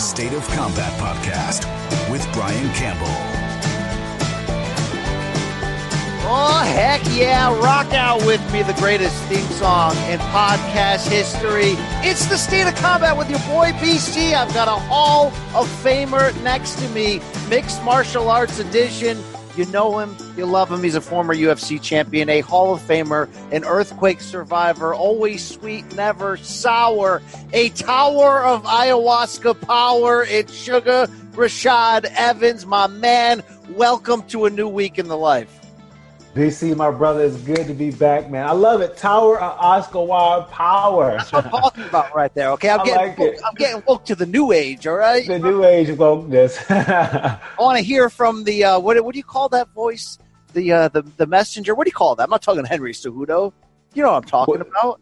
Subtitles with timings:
[0.00, 1.66] State of Combat Podcast
[2.10, 3.06] with Brian Campbell.
[6.32, 7.54] Oh, heck yeah.
[7.60, 11.74] Rock out with me the greatest theme song in podcast history.
[12.08, 14.32] It's the State of Combat with your boy BC.
[14.32, 17.20] I've got a Hall of Famer next to me,
[17.50, 19.22] Mixed Martial Arts Edition.
[19.56, 20.82] You know him, you love him.
[20.82, 26.36] He's a former UFC champion, a Hall of Famer, an earthquake survivor, always sweet, never
[26.36, 27.20] sour,
[27.52, 30.22] a tower of ayahuasca power.
[30.22, 33.42] It's Sugar Rashad Evans, my man.
[33.70, 35.59] Welcome to a new week in the life.
[36.34, 38.46] BC, my brother, it's good to be back, man.
[38.46, 38.96] I love it.
[38.96, 41.16] Tower of Oscar Wilde power.
[41.16, 42.50] That's what I'm talking about right there.
[42.52, 43.34] Okay, I'm getting like woke.
[43.44, 44.86] I'm getting woke to the new age.
[44.86, 45.26] All right.
[45.26, 46.56] the new age of wokeness.
[46.70, 50.18] I want to hear from the uh, what what do you call that voice?
[50.52, 51.74] The uh, the the messenger.
[51.74, 52.22] What do you call that?
[52.24, 53.52] I'm not talking Henry Cejudo.
[53.94, 55.00] You know what I'm talking What- about.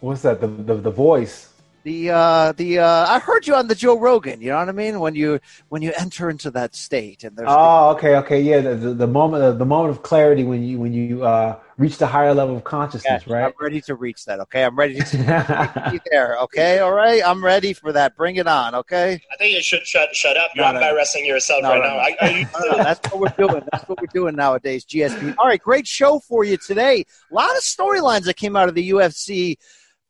[0.00, 0.40] What's that?
[0.40, 1.48] The, the the voice.
[1.84, 4.40] The uh, the uh, I heard you on the Joe Rogan.
[4.40, 5.00] You know what I mean?
[5.00, 8.60] When you when you enter into that state and there's Oh, okay, okay, yeah.
[8.62, 12.06] The, the, the moment, the moment of clarity when you when you uh, reach the
[12.06, 13.44] higher level of consciousness, right?
[13.44, 14.40] I'm ready to reach that.
[14.40, 16.38] Okay, I'm ready to be there.
[16.44, 18.16] Okay, all right, I'm ready for that.
[18.16, 18.74] Bring it on.
[18.76, 19.20] Okay.
[19.30, 20.52] I think you should shut shut up.
[20.54, 20.86] You're No, no, no.
[20.86, 21.96] embarrassing yourself No, right no, now.
[21.96, 21.98] no.
[21.98, 23.62] I, I, No, no, that's what we're doing.
[23.72, 24.86] That's what we're doing nowadays.
[24.86, 25.34] GSP.
[25.36, 27.04] All right, great show for you today.
[27.30, 29.58] A lot of storylines that came out of the UFC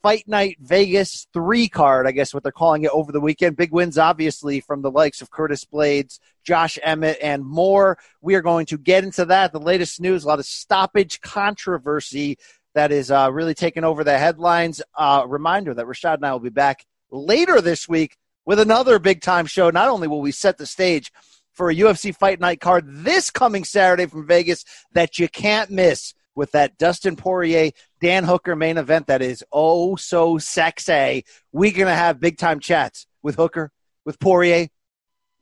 [0.04, 3.56] Fight Night Vegas three card, I guess what they're calling it over the weekend.
[3.56, 7.96] Big wins, obviously, from the likes of Curtis Blaydes, Josh Emmett, and more.
[8.20, 9.52] We are going to get into that.
[9.52, 12.36] The latest news, a lot of stoppage controversy
[12.74, 14.82] that is uh, really taking over the headlines.
[14.94, 19.22] Uh, reminder that Rashad and I will be back later this week with another big
[19.22, 19.70] time show.
[19.70, 21.12] Not only will we set the stage
[21.54, 26.12] for a UFC Fight Night card this coming Saturday from Vegas that you can't miss
[26.34, 31.24] with that Dustin Poirier Dan Hooker main event that is oh so sexy.
[31.52, 33.70] We're going to have big time chats with Hooker,
[34.04, 34.68] with Poirier,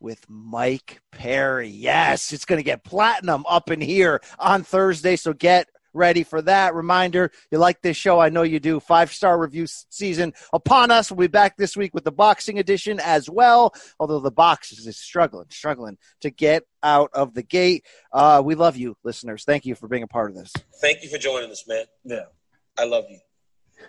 [0.00, 1.68] with Mike Perry.
[1.68, 5.16] Yes, it's going to get platinum up in here on Thursday.
[5.16, 6.74] So get ready for that.
[6.74, 8.20] Reminder, you like this show?
[8.20, 8.80] I know you do.
[8.80, 11.10] Five star review season upon us.
[11.10, 13.74] We'll be back this week with the boxing edition as well.
[13.98, 17.84] Although the box is struggling, struggling to get out of the gate.
[18.12, 19.44] Uh, we love you, listeners.
[19.44, 20.52] Thank you for being a part of this.
[20.80, 21.84] thank you for joining us, man.
[22.04, 22.24] Yeah,
[22.78, 23.18] I love you.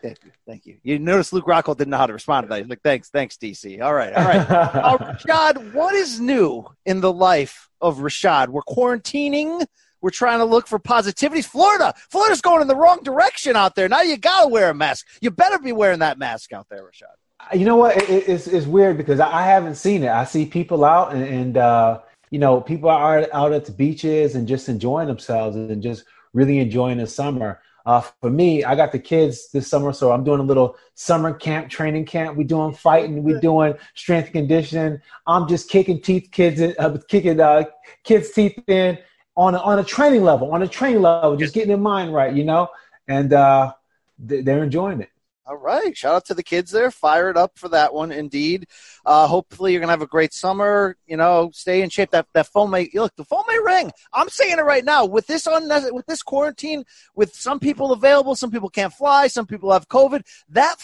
[0.02, 0.31] Thank you.
[0.47, 0.78] Thank you.
[0.84, 2.59] You notice Luke Rockhold didn't know how to respond to that.
[2.59, 3.81] He's like, thanks, thanks, DC.
[3.81, 4.47] All right, all right.
[4.84, 8.50] Uh, Rashad, what is new in the life of Rashad?
[8.50, 9.66] We're quarantining.
[10.03, 11.46] We're trying to look for positivities.
[11.46, 13.88] Florida, Florida's going in the wrong direction out there.
[13.88, 15.08] Now you got to wear a mask.
[15.22, 17.58] You better be wearing that mask out there, Rashad.
[17.58, 17.96] you know what?
[17.97, 20.09] It, it- it's it's weird because I, I haven't seen it.
[20.09, 24.36] I see people out and, and uh, you know people are out at the beaches
[24.36, 26.03] and just enjoying themselves and just
[26.34, 27.62] really enjoying the summer.
[27.85, 31.34] Uh, for me, I got the kids this summer, so I'm doing a little summer
[31.34, 32.38] camp, training camp.
[32.38, 35.02] We doing fighting, we doing strength and conditioning.
[35.28, 37.64] I'm just kicking teeth, kids, in, uh, kicking uh,
[38.06, 38.97] kids' teeth in
[39.36, 42.34] on a, on a training level, on a training level, just getting their mind right,
[42.34, 42.70] you know.
[43.08, 43.74] And uh,
[44.20, 45.10] they- they're enjoying it.
[45.46, 45.96] All right.
[45.98, 46.90] Shout out to the kids there.
[46.90, 48.66] Fire it up for that one, indeed.
[49.06, 50.96] Uh, hopefully, you're going to have a great summer.
[51.06, 52.12] You know, stay in shape.
[52.12, 53.92] That, that phone may, look, the phone may ring.
[54.14, 55.06] I'm saying it right now.
[55.06, 59.46] With this, on, with this quarantine, with some people available, some people can't fly, some
[59.46, 60.24] people have COVID.
[60.48, 60.78] That,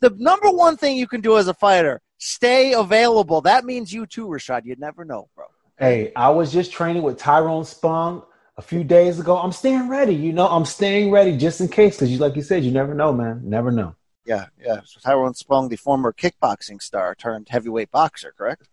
[0.00, 3.40] the number one thing you can do as a fighter, stay available.
[3.40, 4.66] That means you too, Rashad.
[4.66, 5.46] You never know, bro.
[5.80, 8.22] Hey, I was just training with Tyrone Spong
[8.58, 9.38] a few days ago.
[9.38, 10.14] I'm staying ready.
[10.14, 12.92] You know, I'm staying ready just in case because, you, like you said, you never
[12.92, 13.40] know, man.
[13.44, 13.94] Never know.
[14.26, 14.80] Yeah, yeah.
[14.84, 18.68] So Tyrone Spong, the former kickboxing star turned heavyweight boxer, correct?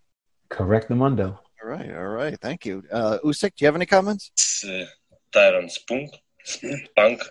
[0.50, 1.40] Correct the mundo.
[1.64, 2.38] All right, all right.
[2.42, 2.84] Thank you.
[2.92, 4.30] Uh, Usyk, do you have any comments?
[4.34, 4.88] It's, uh,
[5.34, 6.10] Tyron Spunk,
[6.48, 7.22] Spunk,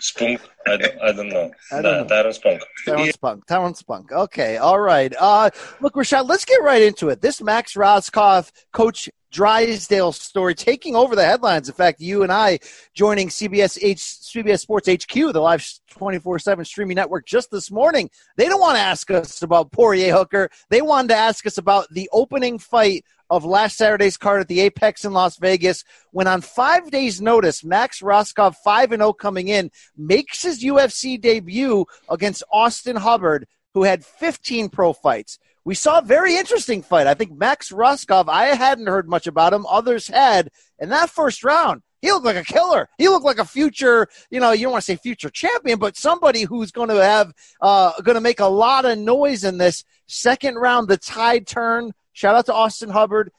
[0.00, 0.40] Spunk.
[0.66, 1.50] I don't, I don't know.
[1.70, 2.16] I don't know.
[2.16, 2.62] Tyron Spunk.
[2.86, 3.46] Tyrone Spunk.
[3.46, 4.12] Tyrone Spunk.
[4.12, 5.12] Okay, all right.
[5.18, 5.50] Uh,
[5.80, 7.20] look, Rashad, let's get right into it.
[7.20, 11.68] This Max Rohskopf, Coach Drysdale story taking over the headlines.
[11.68, 12.60] In fact, you and I
[12.94, 18.08] joining CBS H, CBS Sports HQ, the live 24/7 streaming network, just this morning.
[18.38, 20.48] They don't want to ask us about Poirier Hooker.
[20.70, 24.60] They wanted to ask us about the opening fight of last Saturday's card at the
[24.60, 25.84] Apex in Las Vegas.
[26.10, 31.20] When on five days' notice, Max Rohskopf, five and zero coming in, makes his UFC
[31.20, 35.38] debut against Austin Hubbard, who had 15 pro fights
[35.68, 37.06] we saw a very interesting fight.
[37.06, 39.66] I think Max Rohskopf, I hadn't heard much about him.
[39.66, 40.48] Others had.
[40.78, 42.88] In that first round, he looked like a killer.
[42.96, 45.94] He looked like a future, you know, you don't want to say future champion, but
[45.94, 49.84] somebody who's going to have, uh, going to make a lot of noise in this
[50.06, 50.88] second round.
[50.88, 51.92] The tide turn.
[52.18, 53.30] Shout out to Austin Hubbard.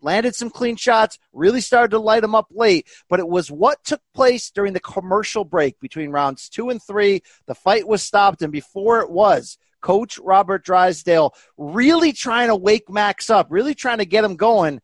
[0.00, 3.84] Landed some clean shots, really started to light him up late, but it was what
[3.84, 7.20] took place during the commercial break between rounds two and three.
[7.44, 12.88] The fight was stopped, and before it was, Coach Robert Drysdale really trying to wake
[12.88, 14.80] Max up, really trying to get him going.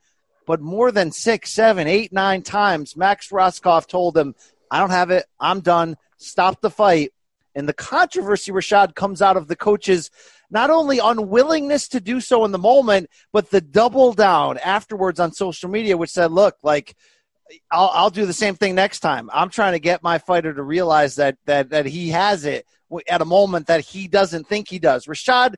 [0.46, 4.34] But more than six, seven, eight, nine times, Max Rohskopf told him,
[4.70, 5.24] I don't have it.
[5.40, 5.96] I'm done.
[6.18, 7.12] Stop the fight.
[7.54, 10.10] And the controversy, Rashad, comes out of the coach's
[10.52, 15.32] not only unwillingness to do so in the moment, but the double down afterwards on
[15.32, 16.94] social media, which said, look, like,
[17.70, 19.30] I'll, I'll do the same thing next time.
[19.32, 22.66] I'm trying to get my fighter to realize that, that, that he has it
[23.08, 25.06] at a moment that he doesn't think he does.
[25.06, 25.54] Rashad,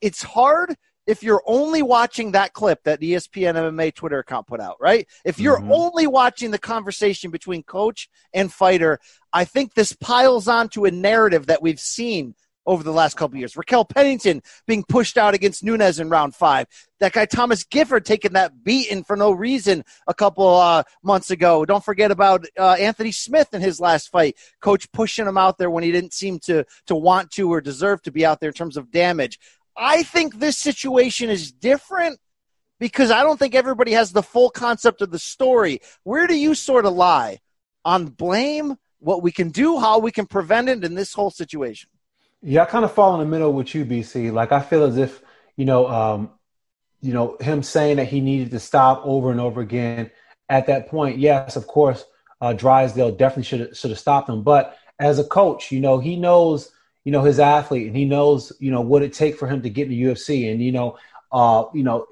[0.00, 0.74] it's hard
[1.06, 5.06] if you're only watching that clip that the ESPN MMA Twitter account put out, right?
[5.24, 5.72] If you're mm-hmm.
[5.72, 8.98] only watching the conversation between coach and fighter,
[9.32, 12.34] I think this piles onto a narrative that we've seen
[12.66, 13.56] over the last couple years.
[13.56, 16.66] Raquel Pennington being pushed out against Nunes in round five.
[17.00, 21.64] That guy Thomas Gifford taking that beating for no reason a couple uh, months ago.
[21.64, 24.36] Don't forget about uh, Anthony Smith in his last fight.
[24.60, 28.02] Coach pushing him out there when he didn't seem to to want to or deserve
[28.02, 29.38] to be out there in terms of damage.
[29.76, 32.20] I think this situation is different
[32.78, 35.80] because I don't think everybody has the full concept of the story.
[36.02, 37.38] Where do you sort of lie
[37.84, 41.88] on blame, what we can do, how we can prevent it in this whole situation?
[42.42, 44.32] Yeah, I kind of fall in the middle with you, BC.
[44.32, 45.22] Like I feel as if
[45.56, 46.30] you know, um,
[47.00, 50.10] you know, him saying that he needed to stop over and over again.
[50.48, 52.04] At that point, yes, of course,
[52.40, 54.42] uh, Drysdale definitely should should have stopped him.
[54.42, 56.70] But as a coach, you know, he knows
[57.04, 59.70] you know his athlete, and he knows you know what it takes for him to
[59.70, 60.98] get in the UFC, and you know,
[61.30, 62.06] uh, you know,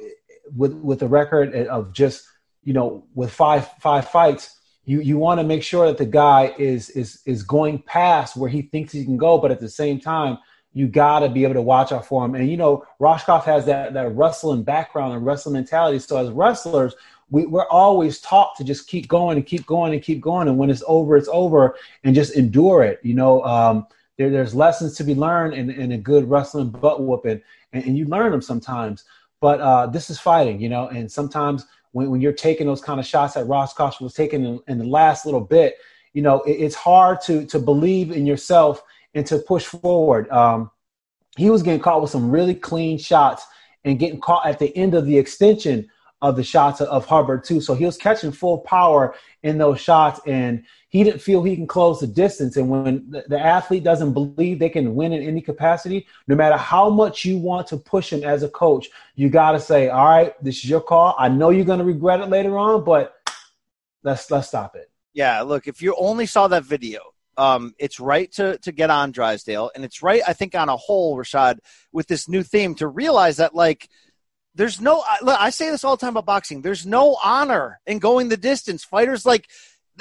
[0.56, 2.24] with with a record of just
[2.62, 4.59] you know with five five fights
[4.90, 8.50] you you want to make sure that the guy is is is going past where
[8.50, 10.36] he thinks he can go, but at the same time,
[10.72, 12.34] you got to be able to watch out for him.
[12.34, 16.00] And you know, Rohskopf has that that wrestling background and wrestling mentality.
[16.00, 16.96] So as wrestlers,
[17.30, 20.48] we, we're always taught to just keep going and keep going and keep going.
[20.48, 22.98] And when it's over, it's over, and just endure it.
[23.04, 23.86] You know, um,
[24.18, 27.40] there, there's lessons to be learned in, in a good wrestling butt whooping,
[27.72, 29.04] and, and you learn them sometimes.
[29.40, 33.00] But uh, this is fighting, you know, and sometimes when, when you're taking those kind
[33.00, 35.76] of shots that Ross Rohskopf was taking in, in, the last little bit,
[36.12, 38.82] you know, it, it's hard to to believe in yourself
[39.14, 40.28] and to push forward.
[40.30, 40.70] Um,
[41.36, 43.46] he was getting caught with some really clean shots
[43.84, 45.88] and getting caught at the end of the extension
[46.22, 47.60] of the shots of Hubbard too.
[47.60, 51.68] So he was catching full power in those shots, and he didn't feel he can
[51.68, 52.56] close the distance.
[52.56, 56.90] And when the, athlete doesn't believe they can win in any capacity, no matter how
[56.90, 60.44] much you want to push him as a coach, you got to say, "All right,
[60.44, 61.14] this is your call.
[61.16, 63.14] I know you're going to regret it later on, but
[64.02, 67.00] let's let's stop it." Yeah, look, if you only saw that video,
[67.36, 70.76] um, it's right to to get on Drysdale, and it's right, I think, on a
[70.76, 71.60] whole, Rashad,
[71.92, 73.88] with this new theme to realize that like
[74.56, 76.62] there's no look, I say this all the time about boxing.
[76.62, 78.82] There's no honor in going the distance.
[78.82, 79.48] Fighters like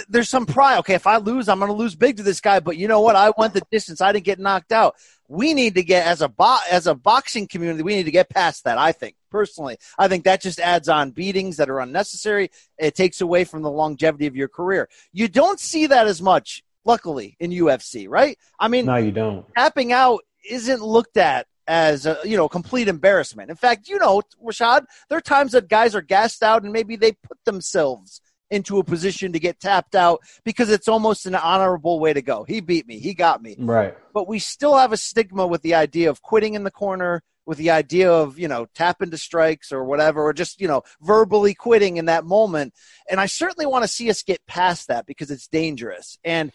[0.07, 0.79] there's some pride.
[0.79, 2.59] Okay, if I lose, I'm going to lose big to this guy.
[2.59, 3.15] But you know what?
[3.15, 4.01] I went the distance.
[4.01, 4.95] I didn't get knocked out.
[5.27, 7.83] We need to get as a bo- as a boxing community.
[7.83, 8.77] We need to get past that.
[8.77, 12.51] I think personally, I think that just adds on beatings that are unnecessary.
[12.77, 14.89] It takes away from the longevity of your career.
[15.11, 18.37] You don't see that as much, luckily, in UFC, right?
[18.59, 19.45] I mean, no, you don't.
[19.55, 23.51] Tapping out isn't looked at as a you know complete embarrassment.
[23.51, 26.95] In fact, you know, Rashad, there are times that guys are gassed out and maybe
[26.95, 31.99] they put themselves into a position to get tapped out because it's almost an honorable
[31.99, 32.43] way to go.
[32.43, 33.55] He beat me, he got me.
[33.57, 33.95] Right.
[34.13, 37.57] But we still have a stigma with the idea of quitting in the corner, with
[37.57, 41.53] the idea of, you know, tapping to strikes or whatever, or just, you know, verbally
[41.53, 42.73] quitting in that moment.
[43.09, 46.17] And I certainly want to see us get past that because it's dangerous.
[46.23, 46.51] And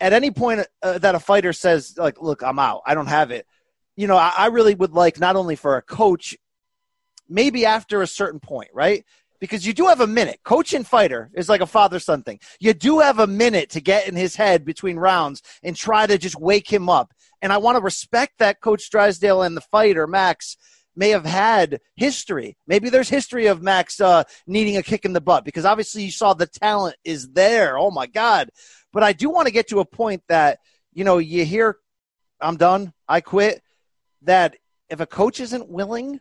[0.00, 3.30] at any point uh, that a fighter says, like, look, I'm out, I don't have
[3.30, 3.46] it,
[3.96, 6.36] you know, I, I really would like not only for a coach,
[7.28, 9.04] maybe after a certain point, right?
[9.42, 10.38] Because you do have a minute.
[10.44, 12.38] Coach and fighter is like a father son thing.
[12.60, 16.16] You do have a minute to get in his head between rounds and try to
[16.16, 17.12] just wake him up.
[17.42, 20.56] And I want to respect that Coach Drysdale and the fighter, Max,
[20.94, 22.56] may have had history.
[22.68, 26.12] Maybe there's history of Max uh, needing a kick in the butt because obviously you
[26.12, 27.76] saw the talent is there.
[27.76, 28.50] Oh my God.
[28.92, 30.60] But I do want to get to a point that,
[30.92, 31.78] you know, you hear,
[32.40, 33.60] I'm done, I quit,
[34.22, 34.56] that
[34.88, 36.20] if a coach isn't willing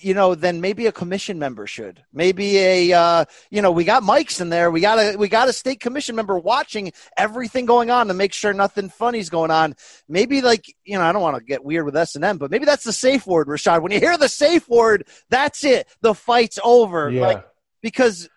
[0.00, 2.02] you know, then maybe a commission member should.
[2.12, 4.70] Maybe a, uh, you know, we got mics in there.
[4.70, 8.32] We got a, we got a state commission member watching everything going on to make
[8.32, 9.74] sure nothing funny's going on.
[10.08, 12.50] Maybe like, you know, I don't want to get weird with S and M, but
[12.50, 13.82] maybe that's the safe word, Rashad.
[13.82, 15.88] When you hear the safe word, that's it.
[16.00, 17.10] The fight's over.
[17.10, 17.26] Yeah.
[17.26, 17.46] Like,
[17.82, 18.28] because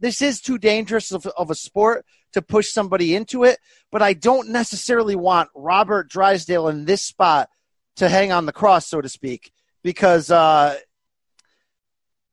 [0.00, 3.58] this is too dangerous of, of a sport to push somebody into it.
[3.90, 7.48] But I don't necessarily want Robert Drysdale in this spot
[7.96, 9.50] to hang on the cross, so to speak,
[9.82, 10.76] because, uh,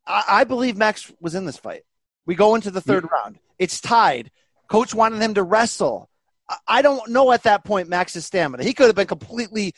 [0.08, 1.84] I, I believe Max was in this fight.
[2.26, 3.40] We go into the third round.
[3.60, 4.32] It's tied.
[4.68, 6.10] Coach wanted him to wrestle.
[6.50, 8.64] I, I don't know at that point Max's stamina.
[8.64, 9.74] He could have been completely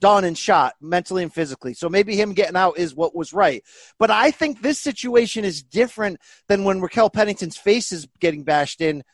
[0.00, 1.74] done and shot mentally and physically.
[1.74, 3.62] So maybe him getting out is what was right.
[3.98, 8.80] But I think this situation is different than when Raquel Pennington's face is getting bashed
[8.80, 9.04] in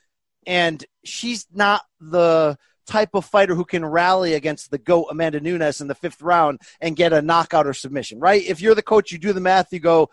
[0.46, 2.56] and she's not the
[2.86, 6.58] type of fighter who can rally against the GOAT Amanda Nunes in the fifth round
[6.80, 8.42] and get a knockout or submission, right?
[8.42, 10.08] If you're the coach, you do the math, you go,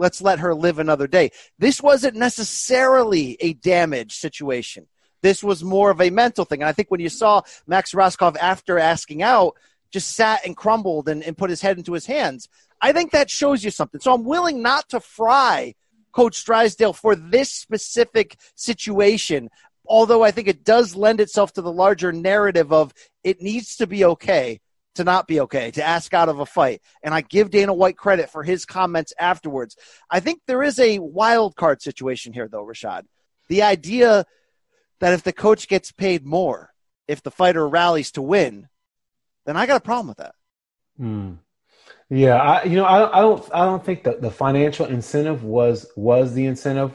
[0.00, 1.30] let's let her live another day.
[1.58, 4.88] This wasn't necessarily a damage situation.
[5.22, 6.62] This was more of a mental thing.
[6.62, 9.56] And I think when you saw Max Rohskopf after asking out,
[9.92, 12.48] just sat and crumbled and, and put his head into his hands,
[12.80, 14.00] I think that shows you something.
[14.00, 15.74] So I'm willing not to fry
[16.12, 19.50] Coach Drysdale for this specific situation,
[19.86, 23.86] although I think it does lend itself to the larger narrative of it needs to
[23.86, 24.60] be okay
[25.00, 26.82] to not be okay, to ask out of a fight.
[27.02, 29.76] And I give Dana White credit for his comments afterwards.
[30.10, 33.04] I think there is a wild card situation here, though, Rashad.
[33.48, 34.26] The idea
[35.00, 36.72] that if the coach gets paid more,
[37.08, 38.68] if the fighter rallies to win,
[39.46, 40.34] then I got a problem with that.
[40.98, 41.32] Hmm.
[42.10, 45.86] Yeah, I, you know, I, I don't, I don't think that the financial incentive was
[45.96, 46.92] was the incentive,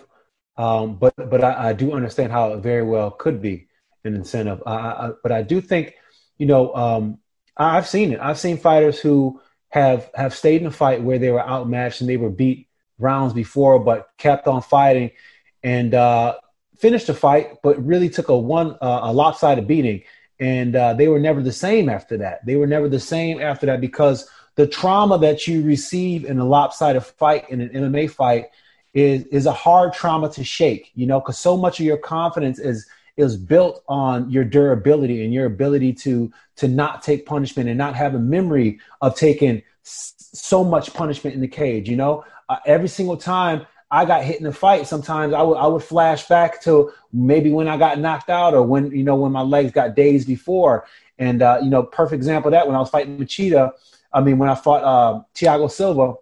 [0.57, 3.67] um, but but I, I, do understand how it very well could be
[4.03, 4.61] an incentive.
[4.65, 5.93] I, but I do think,
[6.37, 7.19] you know, um,
[7.57, 8.19] I've seen it.
[8.19, 12.09] I've seen fighters who have have stayed in a fight where they were outmatched and
[12.09, 15.11] they were beat rounds before, but kept on fighting
[15.63, 16.35] and uh,
[16.77, 20.03] finished the fight, but really took a one uh, a lopsided beating,
[20.39, 22.45] and uh, they were never the same after that.
[22.45, 26.45] They were never the same after that because the trauma that you receive in a
[26.45, 28.45] lopsided fight in an MMA fight
[28.93, 30.91] is is a hard trauma to shake.
[30.95, 35.33] You know, because so much of your confidence is is built on your durability and
[35.33, 40.63] your ability to to not take punishment and not have a memory of taking so
[40.63, 41.89] much punishment in the cage.
[41.89, 45.55] You know, uh, every single time I got hit in a fight, sometimes I would
[45.55, 49.15] I would flash back to maybe when I got knocked out or when you know
[49.15, 50.85] when my legs got dazed before.
[51.17, 53.71] And uh, you know, perfect example of that when I was fighting Machida.
[54.11, 56.15] I mean, when I fought uh, Thiago Silva,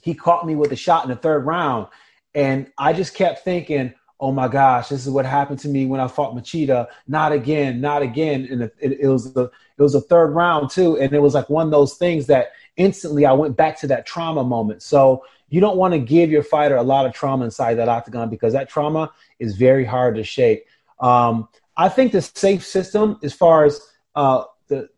[0.00, 1.88] he caught me with a shot in the third round,
[2.34, 5.98] and I just kept thinking, oh my gosh, this is what happened to me when
[5.98, 6.86] I fought Machida.
[7.08, 8.46] Not again, not again.
[8.48, 11.50] And it, it, was the it was a third round too, and it was like
[11.50, 14.80] one of those things that instantly I went back to that trauma moment.
[14.82, 18.30] So you don't want to give your fighter a lot of trauma inside that octagon
[18.30, 19.10] because that trauma
[19.40, 20.66] is very hard to shake.
[21.00, 23.80] Um, I think the safe system, as far as
[24.14, 24.88] uh, the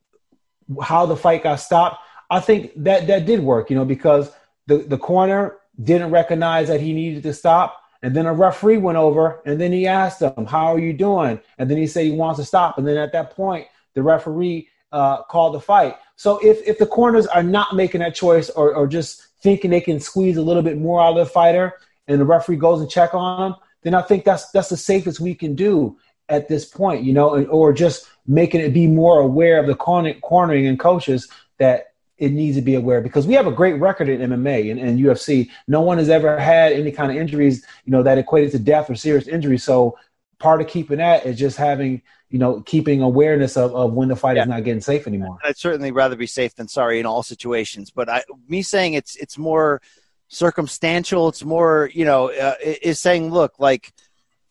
[0.82, 1.96] how the fight got stopped,
[2.30, 3.70] I think that that did work.
[3.70, 4.30] You know, because
[4.66, 8.98] the the corner didn't recognize that he needed to stop and then a referee went
[8.98, 11.40] over and then he asked him, How are you doing?
[11.56, 12.76] And then he said he wants to stop.
[12.76, 15.96] And then at that point, the referee uh, called the fight.
[16.16, 19.80] So if, if the corners are not making that choice or, or just thinking they
[19.80, 22.90] can squeeze a little bit more out of the fighter and the referee goes and
[22.90, 25.96] check on them, then I think that's that's the safest we can do
[26.28, 29.74] at this point, you know, and, or just making it be more aware of the
[29.74, 31.26] corner, cornering and coaches
[31.58, 31.93] that
[32.24, 34.98] it needs to be aware because we have a great record in MMA and, and,
[34.98, 35.50] UFC.
[35.68, 38.88] No one has ever had any kind of injuries, you know, that equated to death
[38.88, 39.58] or serious injury.
[39.58, 39.98] So
[40.38, 44.16] part of keeping that is just having, you know, keeping awareness of, of when the
[44.16, 44.42] fight yeah.
[44.42, 45.38] is not getting safe anymore.
[45.44, 47.90] I'd certainly rather be safe than sorry in all situations.
[47.90, 49.82] But I, me saying it's it's more
[50.28, 51.28] circumstantial.
[51.28, 53.92] It's more, you know, uh, is saying, look, like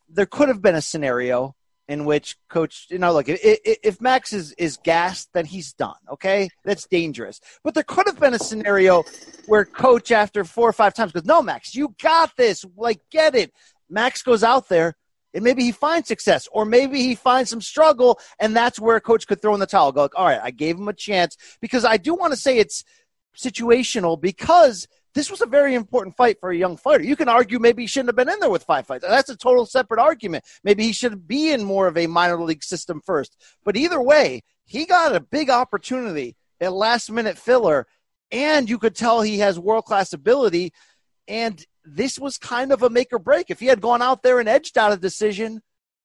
[0.10, 1.56] there could have been a scenario
[1.88, 6.50] in which coach you know look if, max is is gassed then he's done okay?
[6.64, 7.40] That's dangerous.
[7.64, 9.04] But there could have been a scenario
[9.48, 12.66] where coach after four or five times goes no max you got this.
[12.76, 13.52] Like get it.
[13.90, 14.96] Max goes out there
[15.34, 19.28] and maybe he finds success or maybe he finds some struggle and that's where coach
[19.28, 21.38] could throw in the towel go like, all right i gave him a chance.
[21.60, 22.84] Because i do want to say it's
[23.38, 27.04] situational because this was a very important fight for a young fighter.
[27.04, 29.06] You can argue maybe he shouldn't have been in there with five fights.
[29.08, 30.44] That's a total separate argument.
[30.64, 33.38] Maybe he should be in more of a minor league system first.
[33.64, 37.88] But either way, he got a big opportunity at last minute filler.
[38.32, 40.74] and you could tell he has world class ability.
[41.28, 43.50] And this was kind of a make or break.
[43.50, 45.62] If he had gone out there and edged out a decision,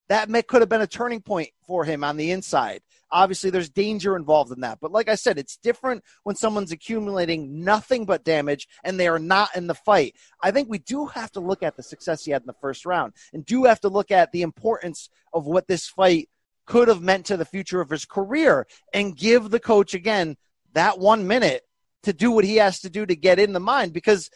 [0.09, 2.81] that may, could have been a turning point for him on the inside.
[3.11, 4.79] Obviously, there's danger involved in that.
[4.81, 9.19] But like I said, it's different when someone's accumulating nothing but damage and they are
[9.19, 10.15] not in the fight.
[10.43, 12.85] I think we do have to look at the success he had in the first
[12.85, 16.29] round and do have to look at the importance of what this fight
[16.67, 20.37] could have meant to the future of his career and give the coach, again,
[20.75, 21.63] that one minute
[22.03, 24.31] to do what he has to do to get in the mind because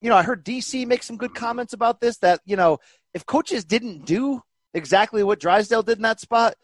[0.00, 2.78] you know, I heard DC make some good comments about this that, you know,
[3.14, 4.42] if coaches didn't do
[4.76, 6.54] exactly what Drysdale did in that spot,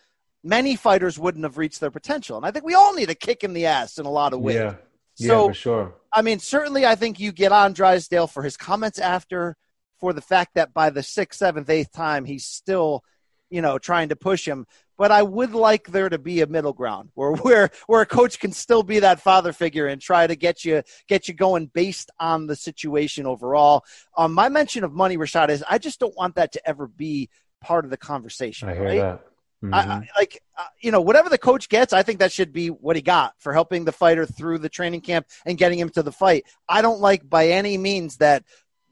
[0.45, 2.37] many fighters wouldn't have reached their potential.
[2.37, 4.41] And I think we all need a kick in the ass in a lot of
[4.41, 4.57] ways.
[4.57, 4.75] Yeah.
[5.15, 5.95] So, yeah, for sure.
[6.13, 9.57] I mean, certainly I think you get on Drysdale for his comments after,
[9.99, 13.05] for the fact that by the sixth, seventh, eighth time, he's still,
[13.51, 14.67] you know, trying to push him.
[14.99, 18.39] But I would like there to be a middle ground where where where a coach
[18.39, 22.11] can still be that father figure and try to get you get you going based
[22.19, 23.85] on the situation overall.
[24.17, 27.31] Um, my mention of money, Rashad, is I just don't want that to ever be
[27.63, 28.69] part of the conversation.
[28.69, 29.01] I hear right?
[29.01, 29.27] that.
[29.63, 29.75] Mhm.
[29.75, 32.69] I, I, like uh, you know whatever the coach gets i think that should be
[32.69, 36.03] what he got for helping the fighter through the training camp and getting him to
[36.03, 38.43] the fight i don't like by any means that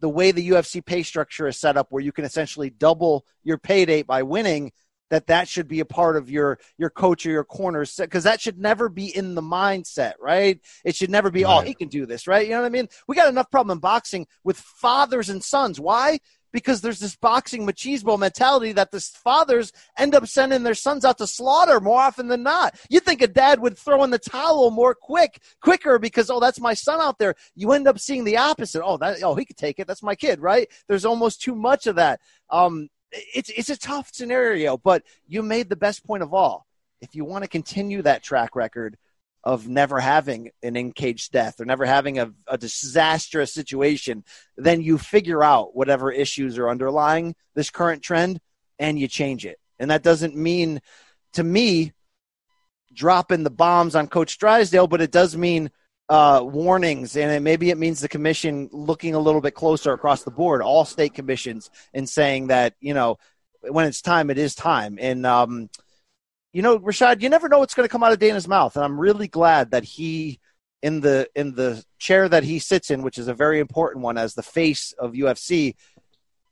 [0.00, 3.58] the way the ufc pay structure is set up where you can essentially double your
[3.58, 4.70] pay date by winning
[5.10, 8.40] that that should be a part of your your coach or your corners because that
[8.40, 12.06] should never be in the mindset right it should never be oh he can do
[12.06, 15.28] this right you know what i mean we got enough problem in boxing with fathers
[15.28, 16.18] and sons why
[16.52, 21.18] because there's this boxing machismo mentality that the fathers end up sending their sons out
[21.18, 22.78] to slaughter more often than not.
[22.88, 26.60] You think a dad would throw in the towel more quick, quicker because oh that's
[26.60, 27.34] my son out there.
[27.54, 28.82] You end up seeing the opposite.
[28.84, 29.86] Oh that oh he could take it.
[29.86, 30.68] That's my kid, right?
[30.88, 32.20] There's almost too much of that.
[32.50, 36.66] Um, it's it's a tough scenario, but you made the best point of all.
[37.00, 38.96] If you want to continue that track record
[39.42, 44.24] of never having an in-cage death or never having a, a disastrous situation,
[44.56, 48.40] then you figure out whatever issues are underlying this current trend
[48.78, 49.58] and you change it.
[49.78, 50.80] And that doesn't mean,
[51.34, 51.92] to me,
[52.92, 55.70] dropping the bombs on Coach Drysdale, but it does mean
[56.10, 60.24] uh, warnings, and it, maybe it means the commission looking a little bit closer across
[60.24, 63.16] the board, all state commissions, and saying that you know
[63.62, 64.98] when it's time, it is time.
[65.00, 65.70] And um,
[66.52, 68.84] you know, Rashad, you never know what's going to come out of Dana's mouth, and
[68.84, 70.40] I'm really glad that he,
[70.82, 74.18] in the in the chair that he sits in, which is a very important one
[74.18, 75.74] as the face of UFC,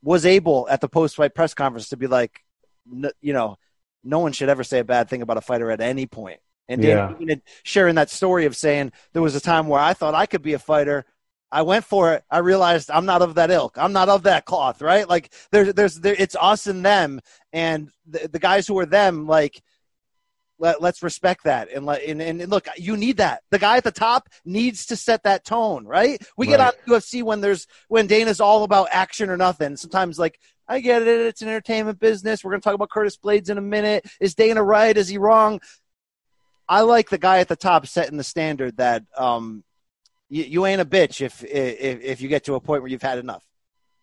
[0.03, 2.45] was able at the post fight press conference to be like,
[2.93, 3.57] n- you know,
[4.05, 6.41] no one should ever say a bad thing about a fighter at any point.
[6.69, 7.17] And Dana Yeah.
[7.21, 10.43] even sharing that story of saying there was a time where I thought I could
[10.43, 11.05] be a fighter.
[11.51, 12.25] I went for it.
[12.31, 13.79] I realized I'm not of that ilk.
[13.79, 15.09] I'm not of that cloth, right?
[15.09, 17.21] Like there's, there's, there, it's us and them,
[17.55, 19.63] and the, the guys who are them, like
[20.59, 21.69] let, let's respect that.
[21.73, 23.43] And let and, and look you need that.
[23.51, 26.23] The guy at the top needs to set that tone right?
[26.37, 26.75] We get on Right.
[26.89, 29.77] ufc when there's when dana's all about action or nothing.
[29.77, 31.09] Sometimes like i get it.
[31.09, 32.45] It's an entertainment business.
[32.45, 34.05] We're going to talk about curtis blaydes in a minute.
[34.21, 34.97] Is dana right?
[34.97, 35.61] Is he wrong?
[36.69, 39.65] I like the guy at the top setting the standard that um
[40.29, 43.03] you, you ain't a bitch if, if if you get to a point where you've
[43.03, 43.45] had enough.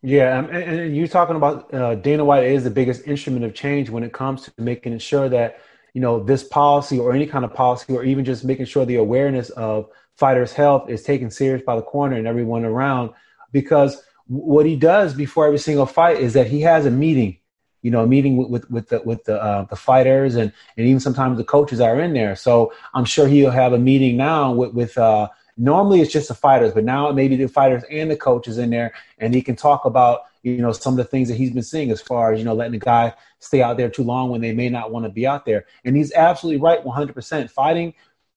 [0.02, 3.54] Yeah, and, and and you're talking about uh, Dana White is the biggest instrument of
[3.56, 5.60] change when it comes to making sure that
[5.96, 8.98] you know this policy or any kind of policy, or even just making sure the
[8.98, 13.12] awareness of fighters' health is taken serious by the corner and everyone around.
[13.54, 17.38] Because what he does before every single fight is that he has a meeting,
[17.82, 20.86] you know, a meeting with with, with the with the uh, the fighters and and
[20.86, 22.36] even sometimes the coaches are in there.
[22.36, 24.98] So I'm sure he'll have a meeting now with with.
[24.98, 28.70] Uh, normally it's just the fighters, but now maybe the fighters and the coaches in
[28.70, 31.64] there, and he can talk about you know some of the things that he's been
[31.64, 34.42] seeing as far as you know letting a guy stay out there too long when
[34.42, 35.66] they may not want to be out there.
[35.84, 37.50] And he's absolutely right, 100%.
[37.50, 37.94] Fighting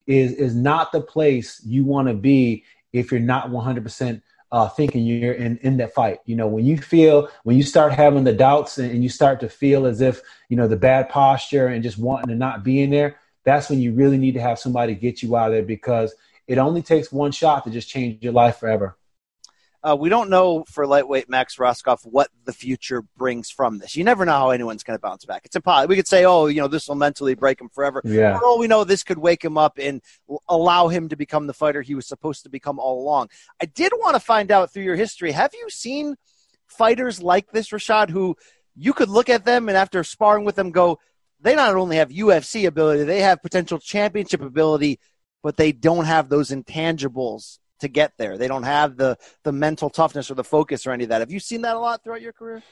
[0.07, 5.05] is is not the place you want to be if you're not 100% uh, thinking
[5.05, 6.21] you're in in that fight.
[6.25, 9.40] You know, when you feel when you start having the doubts and, and you start
[9.40, 12.83] to feel as if you know the bad posture and just wanting to not be
[12.83, 15.62] in there, that's when you really need to have somebody get you out of there
[15.62, 16.14] because
[16.47, 18.98] it only takes one shot to just change your life forever.
[19.83, 23.95] Uh, we don't know for lightweight Max Rohskopf what the future brings from this.
[23.95, 25.43] You never know how anyone's going to bounce back.
[25.45, 25.88] It's impossible.
[25.88, 28.03] We could say, oh, you know, this will mentally break him forever.
[28.05, 28.41] Yeah.
[28.43, 31.55] All we know, this could wake him up and l- allow him to become the
[31.55, 33.29] fighter he was supposed to become all along.
[33.62, 36.17] I did want to find out through your history have you seen
[36.67, 38.37] fighters like this, Rashad, who
[38.75, 40.99] you could look at them and after sparring with them go,
[41.41, 44.99] they not only have UFC ability, they have potential championship ability,
[45.43, 48.38] but they don't have those intangibles to get there.
[48.38, 51.21] They don't have the the mental toughness or the focus or any of that.
[51.21, 52.62] Have you seen that a lot throughout your career?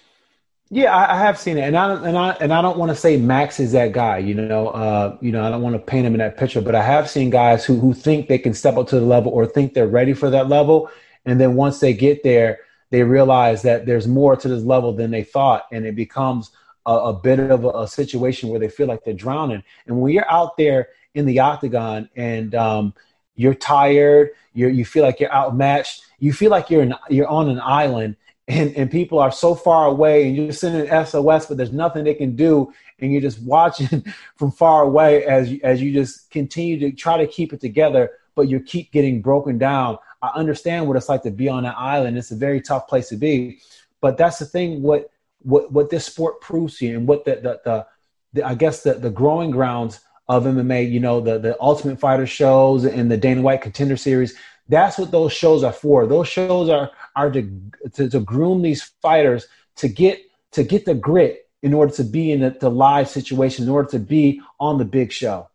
[0.68, 2.96] Yeah, I, I have seen it, and I and I and I don't want to
[2.96, 4.18] say Max is that guy.
[4.18, 6.74] You know, uh, you know, I don't want to paint him in that picture, but
[6.74, 9.46] I have seen guys who who think they can step up to the level or
[9.46, 10.90] think they're ready for that level,
[11.24, 12.58] and then once they get there,
[12.90, 16.50] they realize that there's more to this level than they thought, and it becomes
[16.84, 19.62] a, a bit of a, a, situation where they feel like they're drowning.
[19.86, 22.94] And when you're out there in the octagon and um,
[23.36, 27.48] you're tired, you you feel like you're outmatched, you feel like you're in, you're on
[27.48, 28.16] an island
[28.48, 32.14] and, and people are so far away and you're sending SOS, but there's nothing they
[32.14, 32.72] can do.
[33.00, 34.04] And you're just watching
[34.36, 38.10] from far away as you, as you just continue to try to keep it together,
[38.34, 39.98] but you keep getting broken down.
[40.22, 42.16] I understand what it's like to be on an island.
[42.16, 43.58] It's a very tough place to be,
[44.00, 44.82] but that's the thing.
[44.82, 45.10] What
[45.42, 47.86] what what this sport proves to you, and what the the, the,
[48.32, 50.90] the I guess the the growing grounds of MMA.
[50.90, 54.34] You know, the the Ultimate Fighter shows and the Dana White Contender Series.
[54.68, 56.06] That's what those shows are for.
[56.06, 57.60] Those shows are are to,
[57.94, 60.20] to, to groom these fighters to get
[60.52, 63.90] to get the grit in order to be in the, the live situation, in order
[63.90, 65.48] to be on the big show.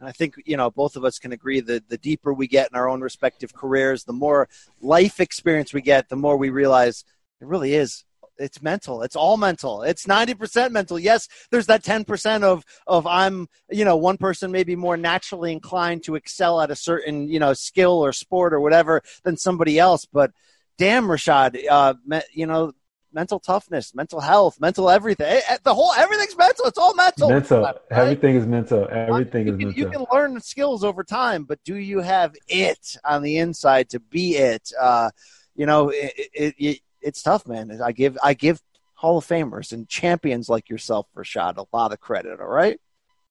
[0.00, 2.68] And I think, you know, both of us can agree that the deeper we get
[2.70, 4.48] in our own respective careers, the more
[4.82, 7.04] life experience we get, the more we realize
[7.40, 8.04] it really is
[8.38, 9.02] it's mental.
[9.02, 9.82] It's all mental.
[9.82, 10.98] It's 90% mental.
[10.98, 16.04] Yes, there's that 10% of of I'm, you know, one person maybe more naturally inclined
[16.04, 20.06] to excel at a certain, you know, skill or sport or whatever than somebody else,
[20.06, 20.32] but
[20.78, 22.72] damn, Rashad, uh, me, you know,
[23.12, 25.26] mental toughness, mental health, mental everything.
[25.26, 26.66] Eh, eh, the whole everything's mental.
[26.66, 27.28] It's all mental.
[27.30, 27.62] Mental.
[27.62, 27.76] Right?
[27.90, 28.88] Everything is mental.
[28.90, 29.82] Everything you is can, mental.
[29.82, 34.00] You can learn skills over time, but do you have it on the inside to
[34.00, 34.72] be it?
[34.78, 35.10] Uh,
[35.54, 37.80] you know, it, it, it, it's tough, man.
[37.82, 38.60] I give I give
[38.94, 42.40] Hall of Famers and champions like yourself, Rashad, a lot of credit.
[42.40, 42.80] All right,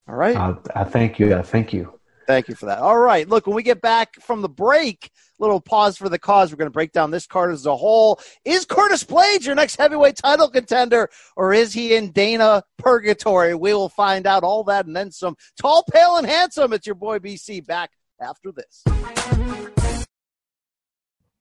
[0.07, 0.36] all right.
[0.36, 1.36] Uh, I thank you.
[1.36, 1.99] I thank you.
[2.25, 2.79] Thank you for that.
[2.79, 3.27] All right.
[3.27, 6.51] Look, when we get back from the break, little pause for the cause.
[6.51, 8.19] We're going to break down this card as a whole.
[8.45, 13.55] Is Curtis Blaydes your next heavyweight title contender, or is he in Dana purgatory?
[13.55, 15.36] We will find out all that and then some.
[15.59, 16.73] Tall, pale, and handsome.
[16.73, 19.83] It's your boy BC back after this.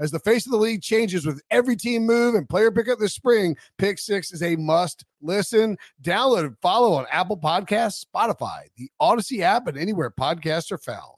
[0.00, 3.14] As the face of the league changes with every team move and player pickup this
[3.14, 5.76] spring, Pick Six is a must listen.
[6.00, 11.16] Download and follow on Apple Podcasts, Spotify, the Odyssey app, and anywhere podcasts are found.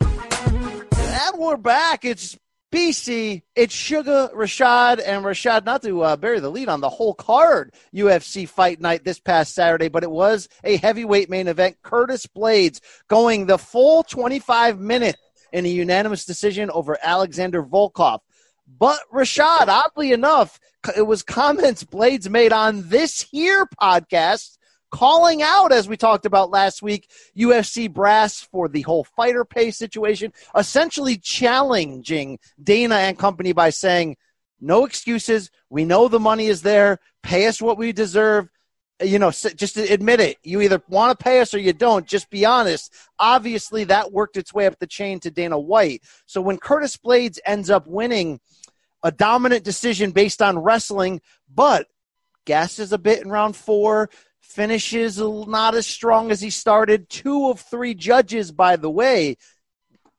[0.00, 2.04] And we're back.
[2.04, 2.38] It's
[2.70, 5.64] BC, it's Sugar Rashad and Rashad.
[5.64, 9.54] Not to uh, bury the lead on the whole card UFC fight night this past
[9.54, 11.78] Saturday, but it was a heavyweight main event.
[11.82, 15.18] Curtis Blaydes going the full 25 minutes
[15.52, 18.20] in a unanimous decision over Alexander Volkov.
[18.66, 20.60] But Rashad, oddly enough,
[20.96, 24.58] it was comments Blaydes made on this here podcast
[24.90, 29.70] calling out, as we talked about last week, UFC brass for the whole fighter pay
[29.70, 34.16] situation, essentially challenging Dana and company by saying,
[34.60, 35.50] no excuses.
[35.70, 36.98] We know the money is there.
[37.22, 38.48] Pay us what we deserve
[39.00, 40.38] you know, just admit it.
[40.42, 42.06] You either want to pay us or you don't.
[42.06, 42.92] Just be honest.
[43.18, 46.02] Obviously, that worked its way up the chain to Dana White.
[46.26, 48.40] So when Curtis Blaydes ends up winning
[49.02, 51.20] a dominant decision based on wrestling,
[51.52, 51.86] but
[52.44, 57.08] gasses a bit in round four, finishes not as strong as he started.
[57.08, 59.36] Two of three judges, by the way,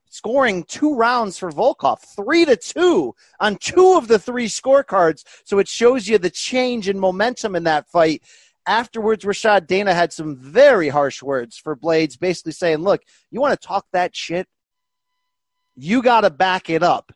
[0.08, 5.24] scoring two rounds for Volkov, three to two on two of the three scorecards.
[5.44, 8.22] So it shows you the change in momentum in that fight.
[8.66, 13.58] Afterwards, Rashad Dana had some very harsh words for Blaydes, basically saying, Look, you want
[13.58, 14.46] to talk that shit?
[15.76, 17.12] You got to back it up.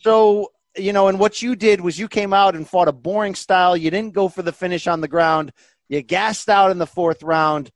[0.00, 3.34] So, you know, and what you did was you came out and fought a boring
[3.34, 3.76] style.
[3.76, 5.52] You didn't go for the finish on the ground.
[5.88, 7.70] You gassed out in the fourth round.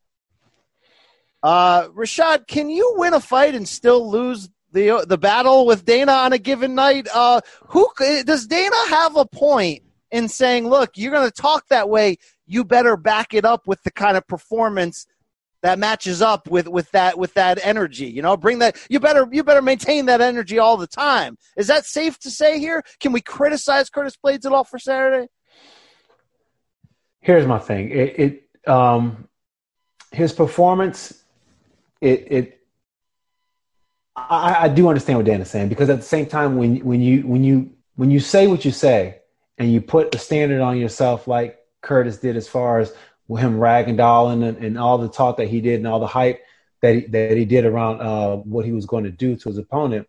[1.42, 6.12] Uh, Rashad, can you win a fight and still lose the the battle with Dana
[6.12, 7.08] on a given night?
[7.12, 7.88] Uh, who
[8.24, 12.16] does Dana have a point in saying, "Look, you're going to talk that way
[12.48, 15.06] you better back it up with the kind of performance
[15.62, 18.36] that matches up with with that with that energy you know?
[18.36, 21.36] Bring that you better you better maintain that energy all the time.
[21.56, 22.82] Is that safe to say here?
[23.00, 25.28] Can we criticize curtis blaydes at all for saturday?
[27.20, 27.90] Here's my thing.
[27.90, 29.28] It, it um
[30.12, 31.22] his performance
[32.00, 32.54] it it
[34.16, 37.00] I, I do understand what Dan is saying because at the same time when when
[37.00, 39.20] you when you when you say what you say
[39.58, 42.92] and you put a standard on yourself like Curtis did as far as
[43.28, 46.40] him ragging and, and all the talk that he did and all the hype.
[46.80, 49.58] that he, that he did around uh, what he was going to do to his
[49.58, 50.06] opponent,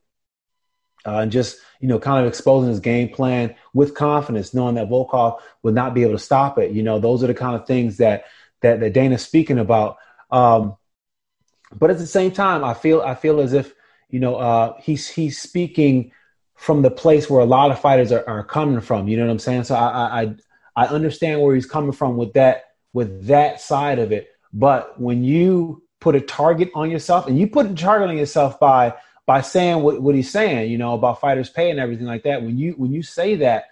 [1.06, 4.90] uh, and just you know kind of exposing his game plan with confidence, knowing that
[4.90, 6.72] Volkov would not be able to stop it.
[6.72, 8.26] You know, those are the kind of things that
[8.62, 9.98] that, that Dana's speaking about.
[10.32, 10.76] Um,
[11.72, 13.74] but at the same time, I feel I feel as if
[14.10, 16.12] you know uh, he's he's speaking
[16.56, 19.08] from the place where a lot of fighters are, are coming from.
[19.08, 19.64] You know what I'm saying?
[19.64, 20.36] So I, I
[20.80, 22.64] I understand where he's coming from with that
[22.94, 24.30] with that side of it.
[24.54, 28.62] But when you put a target on yourself, and you put a target on yourself
[28.62, 32.24] by by saying what, what he's saying, you know, about fighters pay and everything like
[32.24, 32.42] that.
[32.44, 33.66] When you when you say that,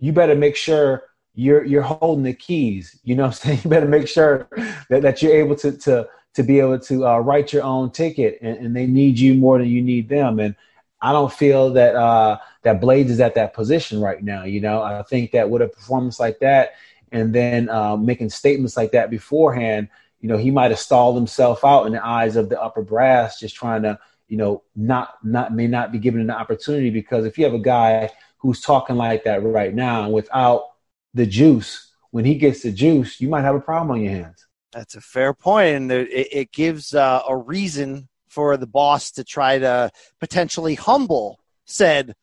[0.00, 3.00] you better make sure you're you're holding the keys.
[3.04, 3.60] You know I'm saying?
[3.64, 4.46] You better make sure
[4.90, 8.38] that, that you're able to to to be able to uh, write your own ticket,
[8.42, 10.38] and, and, they need you more than you need them.
[10.38, 10.54] And
[11.00, 14.44] I don't feel that uh, that Blaydes is at that position right now.
[14.44, 16.72] You know, I think that with a performance like that,
[17.12, 19.88] and then uh, making statements like that beforehand,
[20.20, 23.40] you know, he might have stalled himself out in the eyes of the upper brass,
[23.40, 27.38] just trying to, you know, not not may not be given an opportunity because if
[27.38, 30.64] you have a guy who's talking like that right now without
[31.14, 34.46] the juice, when he gets the juice, you might have a problem on your hands.
[34.72, 39.24] That's a fair point, and it, it gives uh, a reason for the boss to
[39.24, 42.14] try to potentially humble said,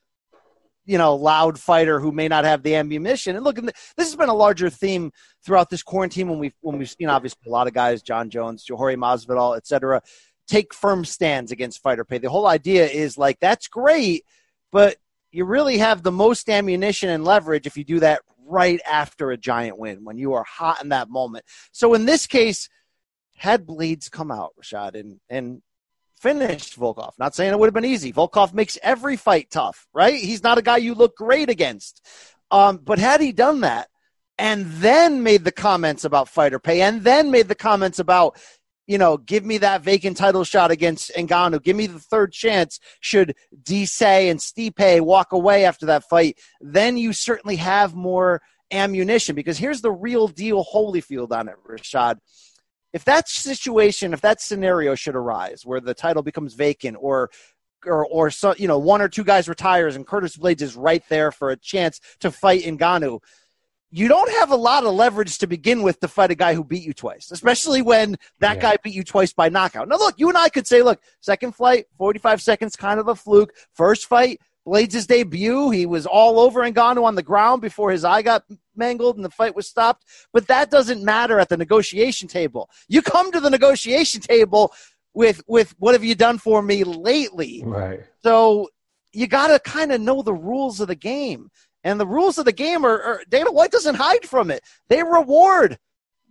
[0.87, 3.35] you know, loud fighter who may not have the ammunition.
[3.35, 5.11] And look, this has been a larger theme
[5.45, 8.65] throughout this quarantine when we've when we've seen obviously a lot of guys, Jon Jones,
[8.67, 10.01] Jorge Masvidal, etc.,
[10.47, 12.17] take firm stands against fighter pay.
[12.17, 14.23] The whole idea is like that's great,
[14.71, 14.95] but
[15.31, 19.37] you really have the most ammunition and leverage if you do that right after a
[19.37, 21.43] giant win when you are hot in that moment.
[21.73, 22.69] So in this case,
[23.35, 25.61] had Blaydes come out, Rashad, and and
[26.19, 27.13] finished Volkov.
[27.17, 28.11] Not saying it would have been easy.
[28.11, 30.15] Volkov makes every fight tough, right?
[30.15, 32.05] He's not a guy you look great against.
[32.51, 33.89] Um, but had he done that
[34.37, 38.37] and then made the comments about fighter pay and then made the comments about
[38.87, 41.61] you know, give me that vacant title shot against Ngannou.
[41.61, 46.39] Give me the third chance should DC and Stipe walk away after that fight.
[46.61, 52.19] Then you certainly have more ammunition because here's the real deal Holyfield on it, Rashad.
[52.93, 57.29] If that situation, if that scenario should arise where the title becomes vacant or
[57.85, 61.03] or or so, you know, one or two guys retires and Curtis Blaydes is right
[61.09, 63.19] there for a chance to fight in Ngannou–
[63.91, 66.63] you don't have a lot of leverage to begin with to fight a guy who
[66.63, 68.61] beat you twice, especially when that yeah.
[68.61, 69.87] guy beat you twice by knockout.
[69.87, 73.15] Now, look, you and I could say, look, second fight, 45 seconds, kind of a
[73.15, 73.53] fluke.
[73.73, 78.21] First fight, Blaydes' debut, he was all over Ngannou on the ground before his eye
[78.21, 78.43] got
[78.77, 80.05] mangled and the fight was stopped.
[80.33, 82.69] But that doesn't matter at the negotiation table.
[82.87, 84.73] You come to the negotiation table
[85.13, 87.63] with with what have you done for me lately?
[87.65, 88.01] Right.
[88.23, 88.69] So
[89.13, 91.49] you got to kind of know the rules of the game.
[91.83, 94.61] And the rules of the game are, are Dana White doesn't hide from it.
[94.89, 95.77] They reward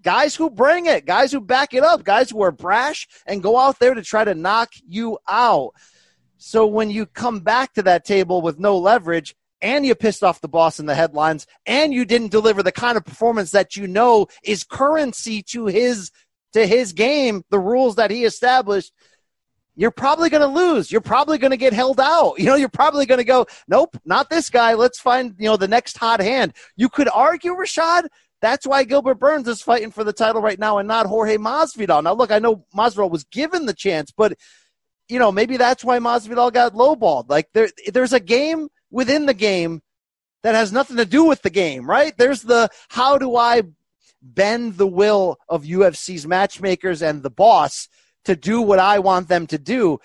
[0.03, 3.59] guys who bring it, guys who back it up, guys who are brash and go
[3.59, 5.73] out there to try to knock you out.
[6.37, 10.41] So when you come back to that table with no leverage and you pissed off
[10.41, 13.87] the boss in the headlines and you didn't deliver the kind of performance that you
[13.87, 16.11] know is currency to his
[16.53, 18.93] to his game, the rules that he established,
[19.77, 20.91] you're probably going to lose.
[20.91, 22.35] You're probably going to get held out.
[22.39, 24.75] You know, you're probably going to go, nope, not this guy.
[24.75, 26.55] Let's find, you know, the next hot hand.
[26.77, 28.07] You could argue, Rashad,
[28.41, 32.03] that's why Gilbert Burns is fighting for the title right now and not Jorge Masvidal.
[32.03, 34.39] Now, look, I know Masvidal was given the chance, but,
[35.09, 37.29] you know, maybe that's why Masvidal got lowballed.
[37.29, 39.83] Like, there, there's a game within the game
[40.43, 42.17] that has nothing to do with the game, right?
[42.17, 43.63] There's the how do I
[44.23, 47.89] bend the will of UFC's matchmakers and the boss–
[48.27, 49.99] to do what I want them to do.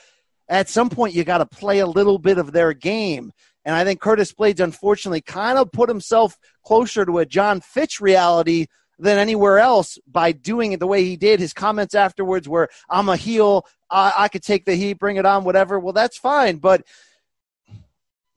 [0.48, 3.32] At some point, you got to play a little bit of their game.
[3.65, 8.00] And I think Curtis Blaydes, unfortunately, kind of put himself closer to a Jon Fitch
[8.00, 8.67] reality
[8.98, 11.39] than anywhere else by doing it the way he did.
[11.39, 13.65] His comments afterwards were, I'm a heel.
[13.89, 15.80] I, I could take the heat, bring it on, whatever.
[15.80, 16.58] Well, that's fine.
[16.58, 16.84] But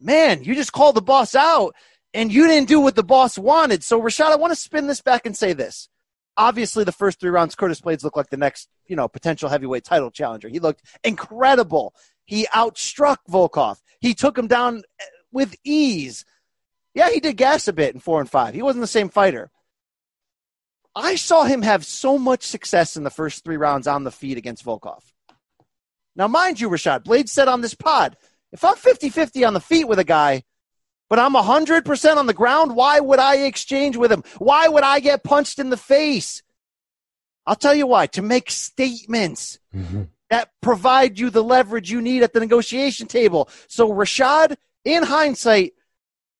[0.00, 1.74] man, you just called the boss out
[2.12, 3.82] and you didn't do what the boss wanted.
[3.82, 5.88] So, Rashad, I want to spin this back and say this
[6.36, 9.84] obviously the first three rounds, Curtis Blaydes looked like the next, you know, potential heavyweight
[9.84, 10.48] title challenger.
[10.48, 11.94] He looked incredible.
[12.24, 13.78] He outstruck Volkov.
[14.00, 14.82] He took him down
[15.32, 16.24] with ease.
[16.94, 18.54] Yeah, he did gas a bit in four and five.
[18.54, 19.50] He wasn't the same fighter.
[20.94, 24.38] I saw him have so much success in the first three rounds on the feet
[24.38, 25.02] against Volkov.
[26.14, 28.16] Now, mind you, Rashad, Blaydes said on this pod,
[28.54, 30.44] if I'm 50 50 on the feet with a guy,
[31.10, 32.74] but I'm 100% on the ground.
[32.74, 34.22] Why would I exchange with him?
[34.38, 36.42] Why would I get punched in the face?
[37.46, 38.06] I'll tell you why.
[38.06, 40.04] To make statements mm-hmm.
[40.30, 43.50] that provide you the leverage you need at the negotiation table.
[43.68, 45.74] So, Rashad, in hindsight,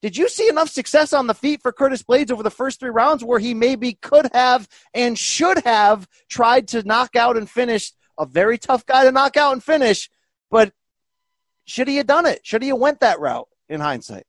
[0.01, 2.91] did you see enough success on the feet for Curtis Blaydes over the first three
[2.91, 7.93] rounds where he maybe could have and should have tried to knock out and finish
[8.19, 10.11] a very tough guy to knock out and finish.
[10.51, 10.73] But
[11.65, 12.41] should he have done it?
[12.45, 14.27] Should he have went that route in hindsight?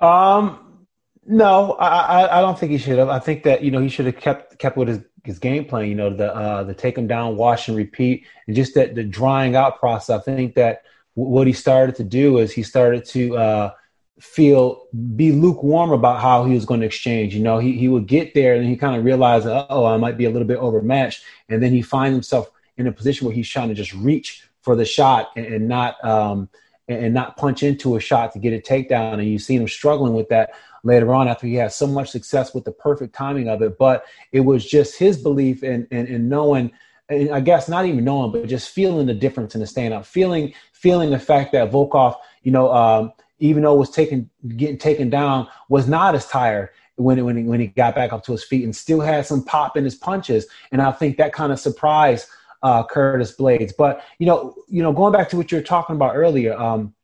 [0.00, 0.86] Um,
[1.26, 3.08] no, I, I, I don't think he should have.
[3.08, 5.88] I think that you know he should have kept kept with his, his game plan.
[5.88, 9.04] You know, the uh, the take him down, wash and repeat, and just that the
[9.04, 10.20] drying out process.
[10.20, 10.82] I think that
[11.14, 13.70] what he started to do is he started to uh,
[14.20, 17.34] feel be lukewarm about how he was going to exchange.
[17.34, 20.18] You know, he he would get there and he kind of realized, oh, I might
[20.18, 23.48] be a little bit overmatched, and then he finds himself in a position where he's
[23.48, 26.48] trying to just reach for the shot and, and not um,
[26.88, 29.14] and not punch into a shot to get a takedown.
[29.14, 30.50] And you've seen him struggling with that
[30.82, 33.78] later on after he had so much success with the perfect timing of it.
[33.78, 36.72] But it was just his belief in, in, in knowing,
[37.08, 40.04] and I guess not even knowing, but just feeling the difference in the stand up,
[40.04, 45.08] feeling feeling the fact that Volkov, you know, um, even though was taken getting taken
[45.08, 48.44] down, was not as tired when when he, when he got back up to his
[48.44, 50.46] feet and still had some pop in his punches.
[50.70, 52.28] And I think that kind of surprised
[52.64, 53.72] uh, Curtis Blaydes.
[53.76, 56.94] But you know, you know, going back to what you were talking about earlier, um,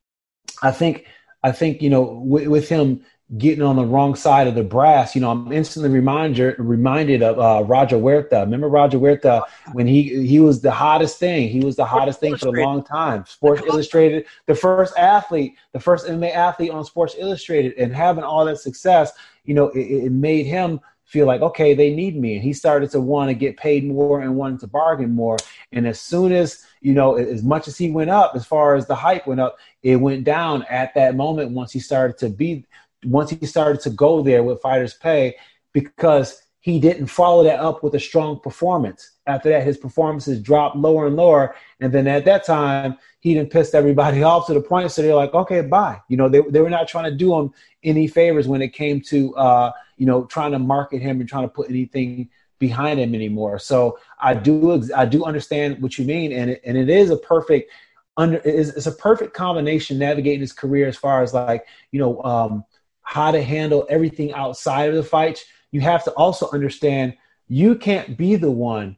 [0.62, 1.06] I think
[1.44, 3.04] I think you know w- with him
[3.38, 7.38] getting on the wrong side of the brass, you know, I'm instantly reminder, reminded of
[7.38, 8.40] uh, Roger Huerta.
[8.40, 11.48] Remember Roger Huerta when he he was the hottest thing.
[11.48, 13.24] He was the hottest thing for a long time.
[13.26, 18.44] Sports Illustrated, the first athlete, the first MMA athlete on Sports Illustrated, and having all
[18.46, 19.12] that success,
[19.44, 22.34] you know, it, it made him feel like okay they need me.
[22.34, 25.36] And he started to want to get paid more and wanted to bargain more.
[25.72, 28.86] And as soon as you know as much as he went up as far as
[28.86, 32.64] the hype went up it went down at that moment once he started to be
[33.04, 35.34] once he started to go there with fighters pay
[35.72, 39.12] because he didn't follow that up with a strong performance.
[39.26, 41.54] After that his performances dropped lower and lower.
[41.80, 45.14] And then at that time he didn't piss everybody off to the point so they're
[45.14, 46.00] like okay bye.
[46.08, 49.00] You know they, they were not trying to do him any favors when it came
[49.02, 53.14] to uh, you know, trying to market him and trying to put anything behind him
[53.14, 53.58] anymore.
[53.58, 57.18] So I do I do understand what you mean, and it, and it is a
[57.18, 57.70] perfect
[58.16, 62.64] under it's, a perfect combination navigating his career as far as like you know um,
[63.02, 65.44] how to handle everything outside of the fights.
[65.70, 67.14] You have to also understand
[67.46, 68.96] you can't be the one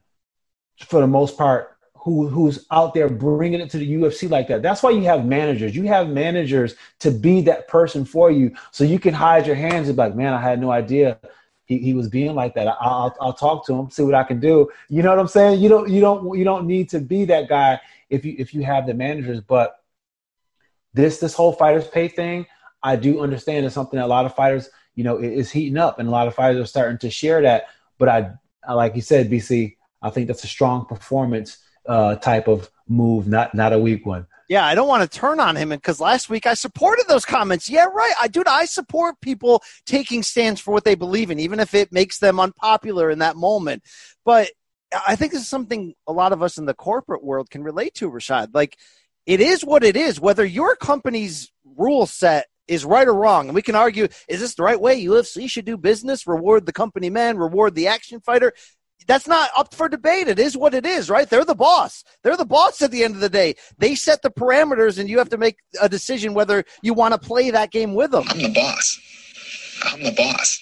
[0.87, 1.72] for the most part
[2.03, 4.61] who who's out there bringing it to the UFC like that.
[4.61, 5.77] That's why you have managers.
[5.77, 9.89] You have managers to be that person for you, so you can hide your hands
[9.89, 11.19] and be like, man, I had no idea
[11.65, 12.67] he, he was being like that.
[12.81, 14.69] I'll I'll talk to him, see what I can do.
[14.89, 15.61] You know what I'm saying?
[15.61, 18.65] You don't you don't you don't need to be that guy if you if you
[18.65, 19.41] have the managers.
[19.41, 19.81] But
[20.93, 22.47] this this whole fighters pay thing,
[22.83, 25.99] I do understand is something that a lot of fighters you know is heating up,
[25.99, 27.67] and a lot of fighters are starting to share that.
[27.99, 28.33] But I,
[28.75, 33.55] like you said, BC, I think that's a strong performance uh, type of move, not
[33.55, 34.27] not a weak one.
[34.49, 37.71] Yeah, I don't want to turn on him because last week I supported those comments.
[37.71, 38.13] Yeah, right.
[38.21, 41.93] I dude, I support people taking stands for what they believe in, even if it
[41.93, 43.83] makes them unpopular in that moment.
[44.25, 44.51] But
[45.07, 47.95] I think this is something a lot of us in the corporate world can relate
[47.95, 48.49] to, Rashad.
[48.53, 48.77] Like,
[49.25, 50.21] it is what it is.
[50.21, 53.47] Whether your company's rule set is right or wrong.
[53.47, 56.27] And we can argue, is this the right way UFC should do business?
[56.27, 58.53] Reward the company man, reward the action fighter
[59.07, 60.29] that's not up for debate.
[60.29, 61.29] It is what it is, right?
[61.29, 62.05] They're the boss.
[62.23, 63.55] They're the boss at the end of the day.
[63.79, 67.19] They set the parameters, and you have to make a decision whether you want to
[67.19, 68.25] play that game with them.
[68.29, 69.01] I'm the boss.
[69.85, 70.61] I'm the boss.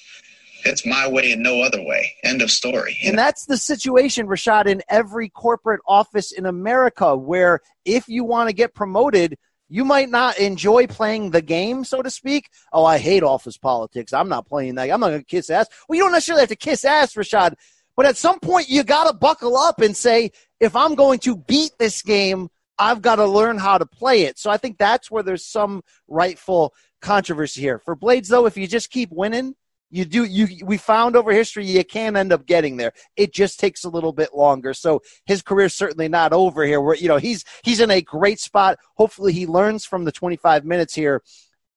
[0.64, 2.12] It's my way and no other way.
[2.22, 2.98] End of story.
[3.04, 8.50] And that's the situation, Rashad, in every corporate office in America, where if you want
[8.50, 12.50] to get promoted, you might not enjoy playing the game, so to speak.
[12.72, 14.12] Oh, I hate office politics.
[14.12, 14.90] I'm not playing that.
[14.90, 15.66] I'm not going to kiss ass.
[15.88, 17.54] Well, you don't necessarily have to kiss ass, Rashad
[18.00, 21.36] but at some point, you got to buckle up and say, if I'm going to
[21.36, 24.38] beat this game, I've got to learn how to play it.
[24.38, 27.78] So I think that's where there's some rightful controversy here.
[27.78, 29.54] For Blaydes, though, if you just keep winning,
[29.90, 32.94] you do you we found over history you can end up getting there.
[33.16, 34.72] It just takes a little bit longer.
[34.72, 36.80] So his career's certainly not over here.
[36.80, 38.78] Where you know he's he's in a great spot.
[38.94, 41.22] Hopefully he learns from the 25 minutes here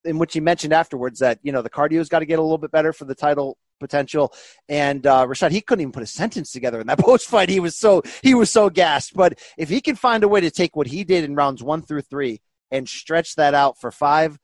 [0.06, 2.58] in which he mentioned afterwards that you know the cardio's got to get a little
[2.58, 4.34] bit better for the title potential.
[4.70, 7.50] And uh, Rashad, he couldn't even put a sentence together in that post fight.
[7.50, 9.14] He was so he was so gassed.
[9.14, 11.82] But if he can find a way to take what he did in rounds one
[11.82, 14.40] through three and stretch that out for five,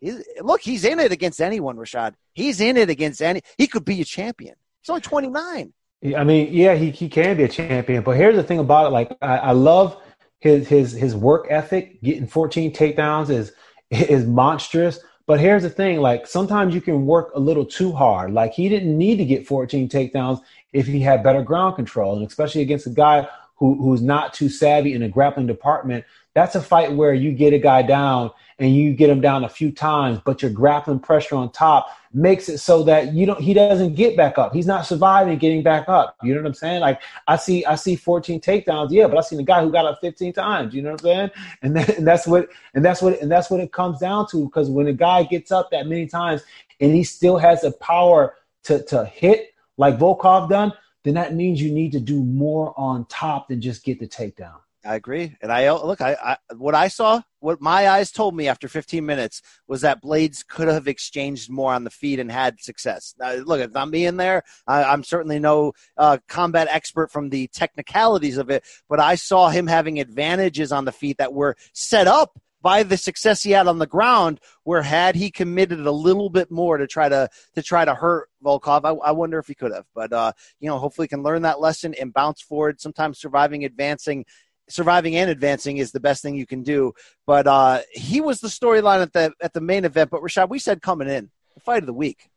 [0.00, 1.76] he's, look, he's in it against anyone.
[1.76, 3.42] Rashad, he's in it against any.
[3.58, 4.54] He could be a champion.
[4.82, 5.72] He's only twenty nine.
[6.16, 8.02] I mean, yeah, he, he can be a champion.
[8.02, 10.00] But here's the thing about it: like I, I love
[10.40, 12.02] his his his work ethic.
[12.02, 13.52] Getting 14 takedowns is
[13.90, 15.00] is monstrous.
[15.30, 18.32] But here's the thing, like sometimes you can work a little too hard.
[18.32, 22.16] Like he didn't need to get 14 takedowns if he had better ground control.
[22.16, 26.04] And especially against a guy who, who's not too savvy in the grappling department,
[26.34, 29.48] that's a fight where you get a guy down and you get him down a
[29.48, 33.54] few times, but you're grappling pressure on top makes it so that you don't he
[33.54, 34.52] doesn't get back up.
[34.52, 36.16] He's not surviving getting back up.
[36.22, 36.80] You know what I'm saying?
[36.80, 39.86] Like I see I see 14 takedowns, yeah, but I seen a guy who got
[39.86, 40.74] up 15 times.
[40.74, 41.30] You know what I'm saying?
[41.62, 44.44] And, that, and that's what and that's what and that's what it comes down to.
[44.44, 46.42] Because when a guy gets up that many times
[46.80, 48.34] and he still has the power
[48.64, 50.72] to to hit like Volkov done,
[51.04, 54.58] then that means you need to do more on top than just get the takedown.
[54.84, 56.00] I agree, and I look.
[56.00, 60.02] I, I what I saw, what my eyes told me after 15 minutes was that
[60.02, 63.14] Blaydes could have exchanged more on the feet and had success.
[63.18, 64.42] Now, look, if me in there.
[64.66, 69.50] I, am certainly no uh, combat expert from the technicalities of it, but I saw
[69.50, 73.66] him having advantages on the feet that were set up by the success he had
[73.66, 74.40] on the ground.
[74.64, 78.30] Where had he committed a little bit more to try to to try to hurt
[78.42, 79.84] Volkov, I, I wonder if he could have.
[79.94, 82.80] But uh, you know, hopefully, can learn that lesson and bounce forward.
[82.80, 84.24] Sometimes surviving, advancing
[84.70, 86.92] surviving and advancing is the best thing you can do.
[87.26, 90.10] But uh, he was the storyline at the at the main event.
[90.10, 92.30] But Rashad, we said coming in the fight of the week,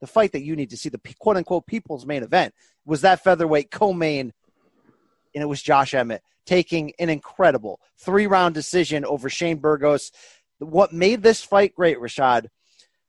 [0.00, 3.22] the fight that you need to see, the quote unquote people's main event was that
[3.22, 4.32] featherweight co-main,
[5.34, 10.12] and it was Josh Emmett taking an incredible three round decision over Shane Burgos.
[10.58, 12.46] What made this fight great, Rashad,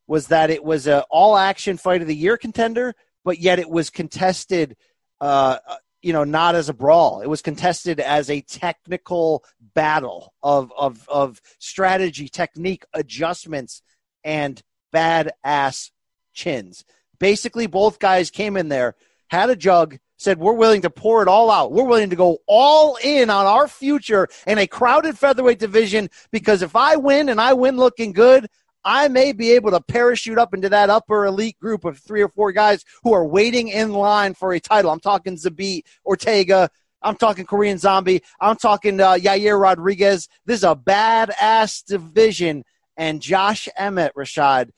[0.07, 3.69] was that it was an all action fight of the year contender, but yet it
[3.69, 4.75] was contested
[5.21, 5.57] uh,
[6.01, 7.21] you know, not as a brawl.
[7.21, 9.43] It was contested as a technical
[9.73, 13.81] battle of of of strategy, technique, adjustments,
[14.23, 14.61] and
[14.93, 15.91] badass
[16.33, 16.85] chins.
[17.19, 18.95] Basically, both guys came in there,
[19.27, 21.71] had a jug, said, We're willing to pour it all out.
[21.71, 26.61] We're willing to go all in on our future in a crowded featherweight division because
[26.61, 28.47] if I win and I win looking good,
[28.88, 32.29] I may be able to parachute up into that upper elite group of three or
[32.29, 34.91] four guys who are waiting in line for a title.
[34.91, 36.69] I'm talking Zabit, Ortega.
[37.01, 38.23] I'm talking Korean Zombie.
[38.39, 40.29] I'm talking uh, Yair Rodriguez.
[40.45, 42.63] This is a badass division.
[42.95, 44.69] And Josh Emmett, Rashad,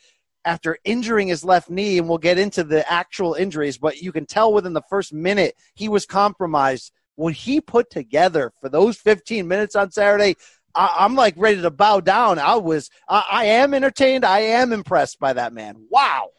[0.43, 4.25] after injuring his left knee, and we'll get into the actual injuries, but you can
[4.25, 6.91] tell within the first minute he was compromised.
[7.15, 10.35] When he put together for those 15 minutes on Saturday,
[10.75, 12.39] I, am like ready to bow down.
[12.39, 14.25] I was, I, I am entertained.
[14.25, 15.75] I am impressed by that man.
[15.89, 16.29] Wow.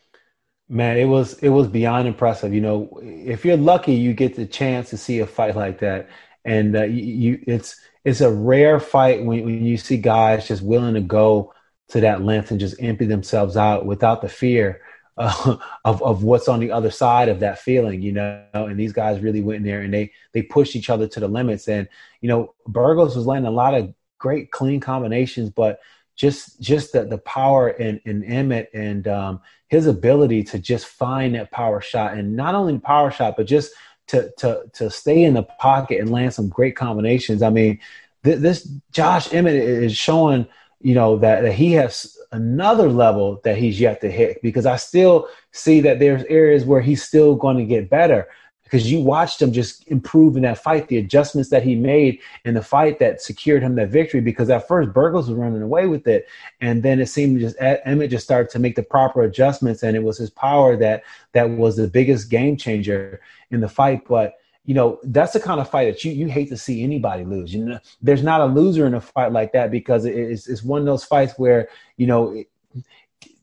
[0.69, 2.55] Man, it was it was beyond impressive.
[2.55, 6.09] You know, if you're lucky, you get the chance to see a fight like that,
[6.45, 7.75] and uh, you, it's
[8.05, 11.53] it's a rare fight when, when you see guys just willing to go
[11.89, 14.81] to that length and just empty themselves out without the fear
[15.17, 18.01] uh, of of what's on the other side of that feeling.
[18.01, 21.09] You know, and these guys really went in there and they they pushed each other
[21.09, 21.69] to the limits.
[21.69, 21.89] And
[22.21, 25.81] you know, Burgos was landing a lot of great clean combinations, but
[26.15, 31.35] just just the, the power in, in Emmett and um, his ability to just find
[31.35, 33.73] that power shot and not only power shot, but just
[34.09, 37.43] to to to stay in the pocket and land some great combinations.
[37.43, 37.81] I mean,
[38.23, 40.47] th- this Josh Emmett is showing
[40.81, 44.77] you know that, that he has another level that he's yet to hit because I
[44.77, 48.29] still see that there's areas where he's still going to get better
[48.71, 52.55] because you watched him just improve in that fight, the adjustments that he made in
[52.55, 54.21] the fight that secured him that victory.
[54.21, 56.29] Because at first Burgos was running away with it,
[56.61, 60.05] and then it seemed just Emmett just started to make the proper adjustments, and it
[60.05, 61.03] was his power that
[61.33, 64.07] that was the biggest game changer in the fight.
[64.07, 67.25] But you know that's the kind of fight that you you hate to see anybody
[67.25, 67.53] lose.
[67.53, 70.81] You know, there's not a loser in a fight like that because it's it's one
[70.81, 72.31] of those fights where you know.
[72.33, 72.47] It,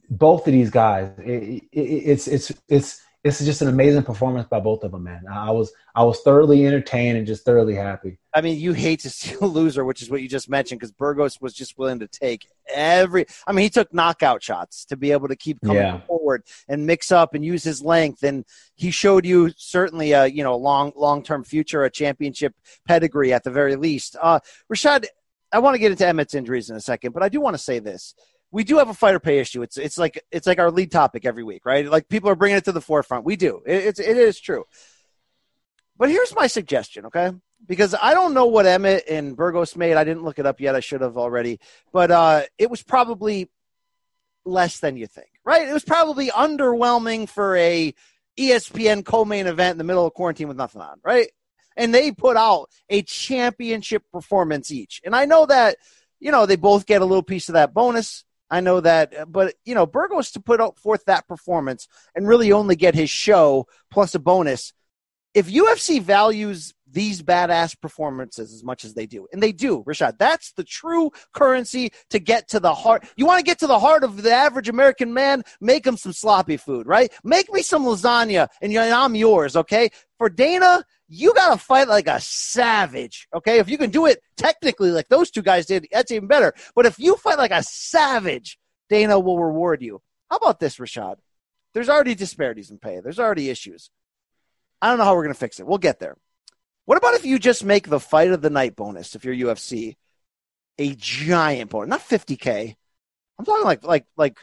[0.09, 4.47] both of these guys, it, it, it's it's it's this is just an amazing performance
[4.47, 5.23] by both of them, man.
[5.29, 8.19] I was I was thoroughly entertained and just thoroughly happy.
[8.33, 10.91] I mean, you hate to see a loser, which is what you just mentioned, because
[10.91, 13.25] Burgos was just willing to take every.
[13.45, 15.99] I mean, he took knockout shots to be able to keep coming yeah.
[16.01, 18.45] forward and mix up and use his length, and
[18.75, 22.53] he showed you certainly a you know long long term future, a championship
[22.87, 24.15] pedigree at the very least.
[24.21, 24.39] Uh,
[24.71, 25.05] Rashad,
[25.51, 27.61] I want to get into Emmett's injuries in a second, but I do want to
[27.61, 28.13] say this
[28.51, 29.61] we do have a fighter pay issue.
[29.61, 31.89] It's it's like it's like our lead topic every week, right?
[31.89, 33.25] Like people are bringing it to the forefront.
[33.25, 33.61] We do.
[33.65, 34.65] It, it's it is true.
[35.97, 37.31] But here's my suggestion, okay?
[37.65, 39.95] Because I don't know what Emmett and Burgos made.
[39.95, 40.75] I didn't look it up yet.
[40.75, 41.59] I should have already.
[41.91, 43.49] But uh, it was probably
[44.45, 45.67] less than you think, right?
[45.67, 47.93] It was probably underwhelming for a
[48.37, 51.29] ESPN co-main event in the middle of quarantine with nothing on, right?
[51.75, 55.01] And they put out a championship performance each.
[55.03, 55.77] And I know that,
[56.19, 58.23] you know, they both get a little piece of that bonus.
[58.49, 62.51] I know that, uh, but you know, Burgos to put forth that performance and really
[62.51, 64.73] only get his show plus a bonus.
[65.33, 70.17] If UFC values these badass performances as much as they do, and they do, Rashad,
[70.17, 73.05] that's the true currency to get to the heart.
[73.15, 75.43] You want to get to the heart of the average American man?
[75.61, 77.11] Make him some sloppy food, right?
[77.23, 79.89] Make me some lasagna, and I'm yours, okay?
[80.17, 83.27] For Dana, you got to fight like a savage.
[83.33, 83.59] Okay.
[83.59, 86.53] If you can do it technically like those two guys did, that's even better.
[86.75, 88.57] But if you fight like a savage,
[88.89, 90.01] Dana will reward you.
[90.29, 91.17] How about this, Rashad?
[91.77, 93.01] there's already disparities in pay.
[93.01, 93.91] There's already issues.
[94.81, 95.67] I don't know how we're going to fix it.
[95.67, 96.17] We'll get there.
[96.87, 99.97] What about if you just make the fight of the night bonus if you're UFC
[100.77, 102.75] a giant bonus, not 50k.
[103.37, 104.37] I'm talking like like like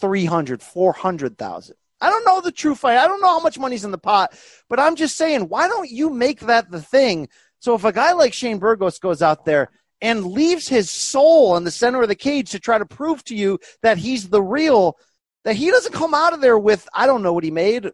[0.00, 1.76] 300, 400,000.
[2.00, 2.98] I don't know the true fight.
[2.98, 4.36] I don't know how much money's in the pot,
[4.68, 7.28] but I'm just saying, why don't you make that the thing?
[7.60, 9.70] So if a guy like Shane Burgos goes out there
[10.00, 13.36] and leaves his soul in the center of the cage to try to prove to
[13.36, 14.98] you that he's the real,
[15.44, 17.92] that he doesn't come out of there with, I don't know what he made,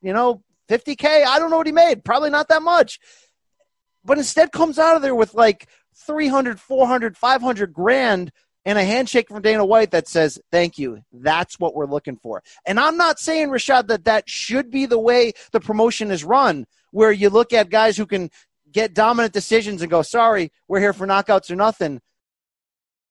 [0.00, 1.24] you know, 50K.
[1.24, 2.04] I don't know what he made.
[2.04, 2.98] Probably not that much.
[4.04, 5.68] But instead comes out of there with like
[6.06, 8.32] 300, 400, 500 grand
[8.64, 11.00] and a handshake from Dana White that says, thank you.
[11.12, 12.42] That's what we're looking for.
[12.66, 16.66] And I'm not saying, Rashad, that that should be the way the promotion is run,
[16.90, 18.30] where you look at guys who can
[18.70, 22.00] get dominant decisions and go, sorry, we're here for knockouts or nothing.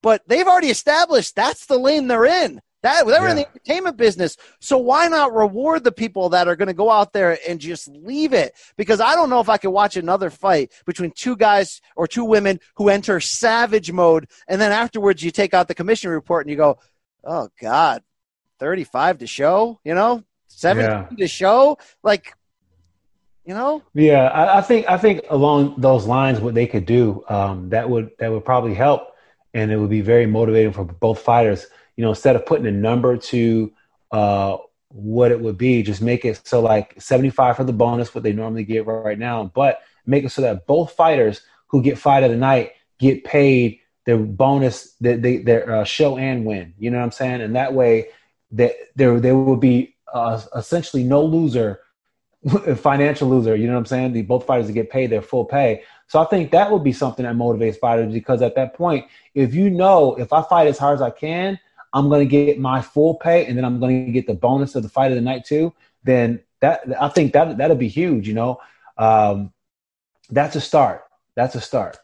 [0.04, 2.62] But they've already established that's the lane they're in.
[2.84, 3.32] That they're yeah.
[3.32, 4.38] in the entertainment business.
[4.60, 7.88] So why not reward the people that are going to go out there and just
[7.88, 8.54] leave it?
[8.78, 12.24] Because I don't know if I could watch another fight between two guys or two
[12.24, 16.52] women who enter savage mode, and then afterwards you take out the commission report and
[16.52, 16.78] you go,
[17.24, 18.04] "Oh God,
[18.60, 21.26] thirty-five to show," you know, seventeen yeah.
[21.26, 22.34] to show, like.
[23.44, 23.82] You know?
[23.94, 27.90] Yeah, I, I, think I think along those lines, what they could do um, that
[27.90, 29.14] would that would probably help,
[29.54, 31.66] and it would be very motivating for both fighters
[31.98, 33.74] you know, instead of putting a number to
[34.12, 34.58] uh,
[34.90, 38.32] what it would be, just make it so like 75 for the bonus, what they
[38.32, 42.32] normally get right now, but make it so that both fighters who get fight of
[42.32, 46.74] the night get paid their bonus, they, their uh, show and win.
[46.80, 47.42] You know what I'm saying?
[47.42, 48.08] And that way,
[48.52, 51.82] that there there will be uh, essentially no loser,
[52.78, 53.56] financial loser.
[53.58, 54.14] You know what I'm saying?
[54.14, 55.84] The both fighters get paid their full pay.
[56.08, 59.54] So I think that would be something that motivates fighters because at that point, if
[59.54, 61.60] you know if I fight as hard as I can,
[61.98, 64.76] I'm going to get my full pay and then I'm going to get the bonus
[64.76, 65.74] of the fight of the night too,
[66.04, 68.28] then that I think that that'll be huge.
[68.28, 68.62] You know,
[69.00, 69.52] um,
[70.30, 71.06] that's a start.
[71.36, 71.98] That's a start.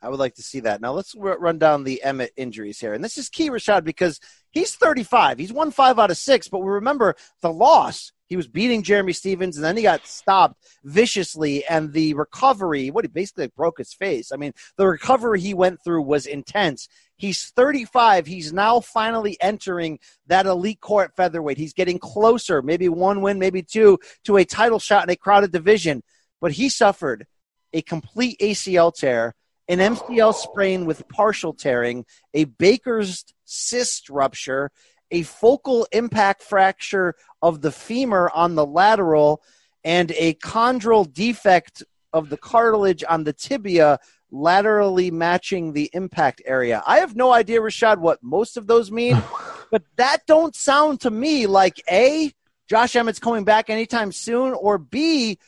[0.00, 0.80] I would like to see that.
[0.80, 4.18] Now let's run down the Emmett injuries here, and this is key, Rashad, because
[4.50, 5.38] he's 35.
[5.38, 8.12] He's won five out of six, but we remember the loss.
[8.28, 11.64] He was beating Jeremy Stephens, and then he got stopped viciously.
[11.64, 14.30] And the recovery, what he basically broke his face.
[14.32, 16.88] I mean, the recovery he went through was intense.
[17.16, 18.26] He's 35.
[18.26, 21.58] He's now finally entering that elite court featherweight.
[21.58, 25.50] He's getting closer, maybe one win, maybe two, to a title shot in a crowded
[25.50, 26.02] division.
[26.40, 27.26] But he suffered
[27.72, 29.34] a complete ACL tear,
[29.68, 32.04] an MCL sprain with partial tearing,
[32.34, 34.70] a Baker's cyst rupture,
[35.10, 39.42] a focal impact fracture of the femur on the lateral,
[39.84, 41.82] and a chondral defect
[42.12, 43.98] of the cartilage on the tibia
[44.30, 46.82] laterally matching the impact area.
[46.86, 49.22] I have no idea, Rashad, what most of those mean,
[49.70, 52.32] but that don't sound to me like A,
[52.68, 55.38] Josh Emmett's coming back anytime soon, or B,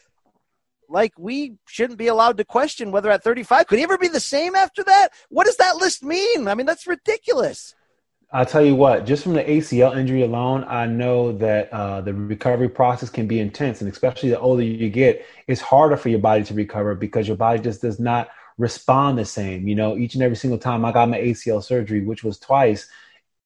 [0.89, 4.21] like we shouldn't be allowed to question whether at 35 could he ever be the
[4.21, 5.11] same after that?
[5.29, 6.49] What does that list mean?
[6.49, 7.75] I mean, that's ridiculous.
[8.33, 12.15] I'll tell you what, just from the ACL injury alone, I know that uh, the
[12.15, 13.81] recovery process can be intense.
[13.81, 17.37] And especially the older you get, it's harder for your body to recover because your
[17.37, 19.67] body just does not respond the same.
[19.67, 22.89] You know, each and every single time I got my ACL surgery, which was twice,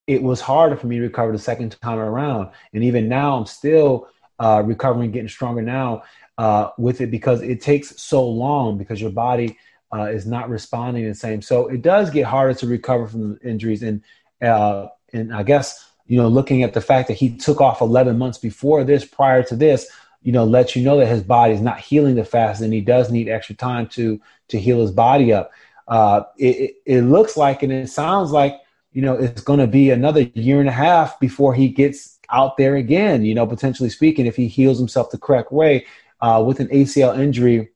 [0.06, 2.50] it was harder for me to recover the second time around.
[2.74, 4.08] And even now, I'm still
[4.38, 6.02] uh, recovering, getting stronger now
[6.36, 9.56] uh, with it because it takes so long because your body
[9.94, 11.40] uh, is not responding the same.
[11.40, 13.82] So it does get harder to recover from injuries.
[13.82, 14.02] And
[14.42, 18.18] uh, and I guess you know, looking at the fact that he took off 11
[18.18, 19.88] months before this, prior to this,
[20.22, 22.80] you know, lets you know that his body is not healing the fast, and he
[22.80, 25.50] does need extra time to to heal his body up.
[25.86, 28.58] Uh, it, it, looks like and it sounds like
[28.92, 32.56] you know it's going to be another year and a half before he gets out
[32.56, 33.22] there again.
[33.24, 35.86] You know, potentially speaking, if he heals himself the correct way
[36.22, 37.68] uh, with an ACL injury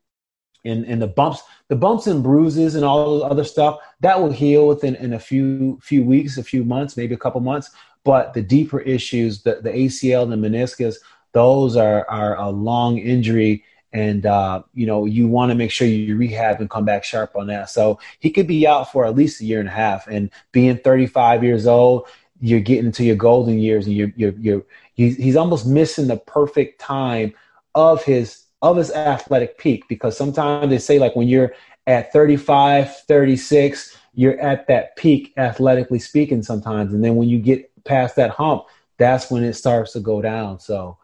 [0.64, 4.32] and and the bumps, the bumps and bruises and all the other stuff that will
[4.32, 7.70] heal within in a few few weeks, a few months, maybe a couple months.
[8.04, 10.96] But the deeper issues, the the ACL the meniscus,
[11.32, 15.86] those are are a long injury and uh, you know you want to make sure
[15.86, 17.70] you rehab and come back sharp on that.
[17.70, 20.06] So he could be out for at least a year and a half.
[20.06, 22.06] And being 35 years old,
[22.40, 26.16] you're getting into your golden years, and you're you're, you're he's, he's almost missing the
[26.16, 27.34] perfect time
[27.74, 31.52] of his of his athletic peak because sometimes they say like when you're
[31.86, 37.70] at 35, 36, you're at that peak athletically speaking sometimes, and then when you get
[37.84, 38.64] past that hump,
[38.98, 40.58] that's when it starts to go down.
[40.58, 40.98] So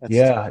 [0.00, 0.50] that's yeah,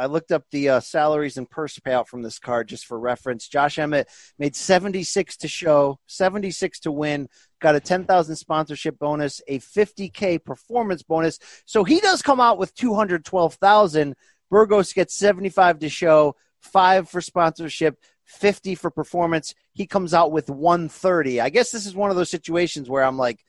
[0.00, 3.46] I looked up the uh, salaries and purse payout from this card just for reference.
[3.48, 7.28] Josh Emmett made 76 to show, 76 to win,
[7.60, 11.38] got a 10,000 sponsorship bonus, a 50K performance bonus.
[11.66, 14.14] So he does come out with 212,000.
[14.50, 19.54] Burgos gets 75 to show, five for sponsorship, 50 for performance.
[19.72, 21.40] He comes out with 130.
[21.40, 23.44] I guess this is one of those situations where I'm like,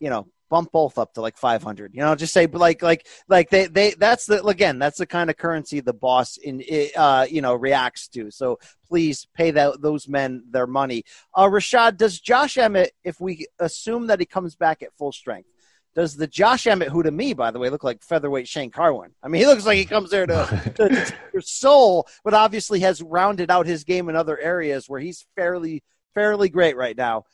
[0.00, 3.48] you know, bump both up to like 500 you know just say like like like
[3.48, 6.62] they they that's the again that's the kind of currency the boss in
[6.94, 11.96] uh you know reacts to so please pay that those men their money uh rashad
[11.96, 15.48] does josh emmett if we assume that he comes back at full strength
[15.94, 19.10] does the Josh Emmett, who to me, by the way, look like featherweight Shane Carwin?
[19.22, 22.34] I mean, he looks like he comes there to, to, to take your soul, but
[22.34, 25.82] obviously has rounded out his game in other areas where he's fairly
[26.14, 27.24] fairly great right now.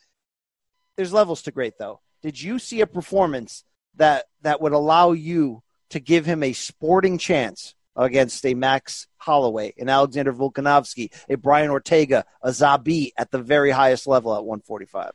[0.96, 3.64] There's levels to great though did you see a performance
[3.96, 9.72] that that would allow you to give him a sporting chance against a Max Holloway,
[9.78, 15.12] an Alexander Volkanovski, a Brian Ortega, a Zabi at the very highest level at 145?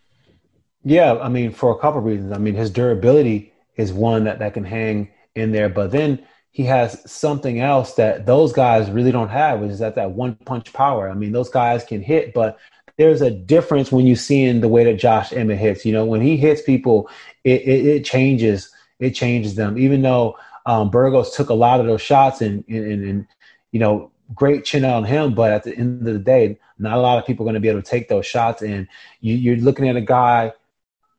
[0.83, 2.31] Yeah, I mean, for a couple of reasons.
[2.33, 6.63] I mean, his durability is one that, that can hang in there, but then he
[6.65, 10.71] has something else that those guys really don't have, which is that that one punch
[10.73, 11.09] power.
[11.09, 12.59] I mean, those guys can hit, but
[12.97, 15.85] there's a difference when you see in the way that Josh Emmett hits.
[15.85, 17.09] You know, when he hits people,
[17.43, 18.69] it, it, it changes.
[18.99, 19.79] It changes them.
[19.79, 23.27] Even though um, Burgos took a lot of those shots and, and, and,
[23.71, 27.01] you know, great chin on him, but at the end of the day, not a
[27.01, 28.61] lot of people are going to be able to take those shots.
[28.61, 28.87] And
[29.21, 30.53] you, are looking at a guy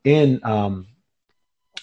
[0.05, 0.87] in um,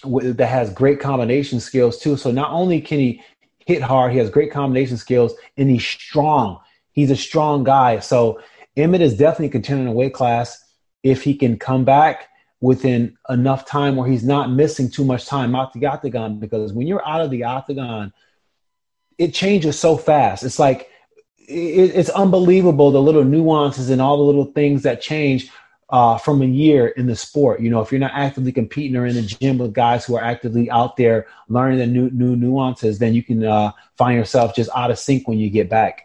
[0.01, 2.17] w- that has great combination skills too.
[2.17, 3.21] So not only can he
[3.65, 6.59] hit hard, he has great combination skills, and he's strong.
[6.91, 7.99] He's a strong guy.
[7.99, 8.41] So
[8.75, 10.63] Emmett is definitely contending a weight class
[11.03, 12.29] if he can come back
[12.61, 16.39] within enough time where he's not missing too much time out the octagon.
[16.39, 18.13] Because when you're out of the octagon,
[19.17, 20.43] it changes so fast.
[20.43, 20.89] It's like
[21.45, 25.51] it's unbelievable the little nuances and all the little things that change
[25.93, 27.61] uh, from a year in the sport.
[27.61, 30.23] You know, if you're not actively competing or in the gym with guys who are
[30.23, 34.71] actively out there learning the new new nuances, then you can uh, find yourself just
[34.75, 36.01] out of sync when you get back.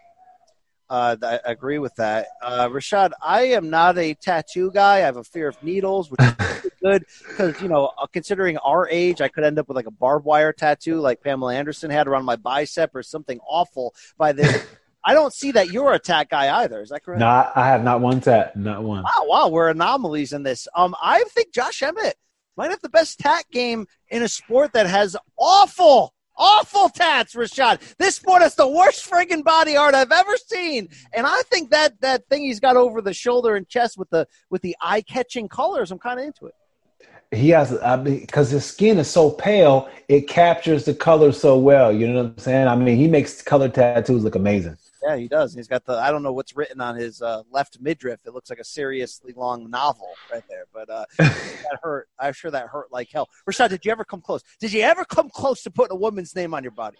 [0.91, 2.27] Uh, I agree with that.
[2.41, 4.97] Uh, Rashad, I am not a tattoo guy.
[4.97, 8.87] I have a fear of needles, which is good because, you know, uh, considering our
[8.89, 12.07] age, I could end up with like a barbed wire tattoo like Pamela Anderson had
[12.07, 14.67] around my bicep or something awful by this.
[15.03, 16.81] I don't see that you're a tat guy either.
[16.81, 17.19] Is that correct?
[17.19, 19.03] No, I have not one tat, not one.
[19.03, 20.67] Wow, wow, we're anomalies in this.
[20.75, 22.15] Um, I think Josh Emmett
[22.57, 27.95] might have the best tat game in a sport that has awful awful tats, Rashad.
[27.97, 31.99] This sport has the worst friggin' body art I've ever seen, and I think that
[32.01, 35.47] that thing he's got over the shoulder and chest with the with the eye catching
[35.47, 36.55] colors, I'm kind of into it.
[37.31, 41.57] He has I mean, because his skin is so pale, it captures the color so
[41.57, 41.91] well.
[41.91, 42.67] You know what I'm saying?
[42.67, 44.77] I mean, he makes color tattoos look amazing.
[45.03, 45.53] Yeah, he does.
[45.53, 48.19] He's got the I don't know what's written on his uh, left midriff.
[48.25, 50.65] It looks like a seriously long novel right there.
[50.73, 52.09] But uh, that hurt.
[52.19, 53.29] I'm sure that hurt like hell.
[53.49, 54.43] Rashad, did you ever come close?
[54.59, 56.97] Did you ever come close to putting a woman's name on your body?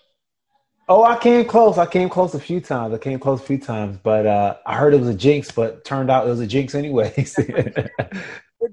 [0.88, 1.78] Oh, I came close.
[1.78, 2.95] I came close a few times.
[2.95, 5.86] I came close a few times, but uh, I heard it was a jinx, but
[5.86, 7.36] turned out it was a jinx anyways.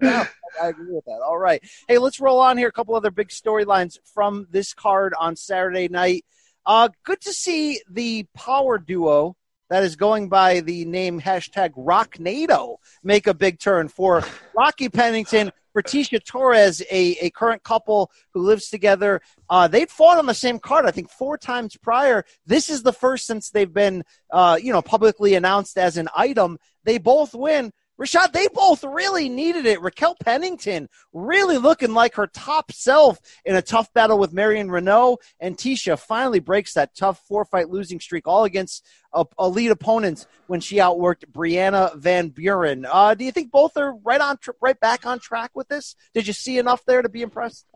[0.00, 0.28] Good.
[0.60, 1.20] I agree with that.
[1.22, 1.62] All right.
[1.88, 2.68] Hey, let's roll on here.
[2.68, 6.24] A couple other big storylines from this card on Saturday night.
[6.66, 9.36] Uh, good to see the power duo
[9.70, 15.52] that is going by the name hashtag Rocknado make a big turn for Rocky Pennington,
[15.76, 19.20] Tecia Torres, a, a current couple who lives together.
[19.48, 22.24] Uh, they'd fought on the same card, I think, four times prior.
[22.46, 24.02] This is the first since they've been,
[24.32, 26.58] uh, you know, publicly announced as an item.
[26.84, 27.72] They both win.
[28.00, 29.80] Rashad, they both really needed it.
[29.80, 35.16] Raquel Pennington really looking like her top self in a tough battle with Marion Reneau.
[35.40, 40.26] And Tecia finally breaks that tough four fight losing streak, all against uh, elite opponents
[40.46, 42.84] when she outworked Brianna Van Buren.
[42.84, 45.96] Uh, do you think both are right on, tr- right back on track with this?
[46.12, 47.66] Did you see enough there to be impressed?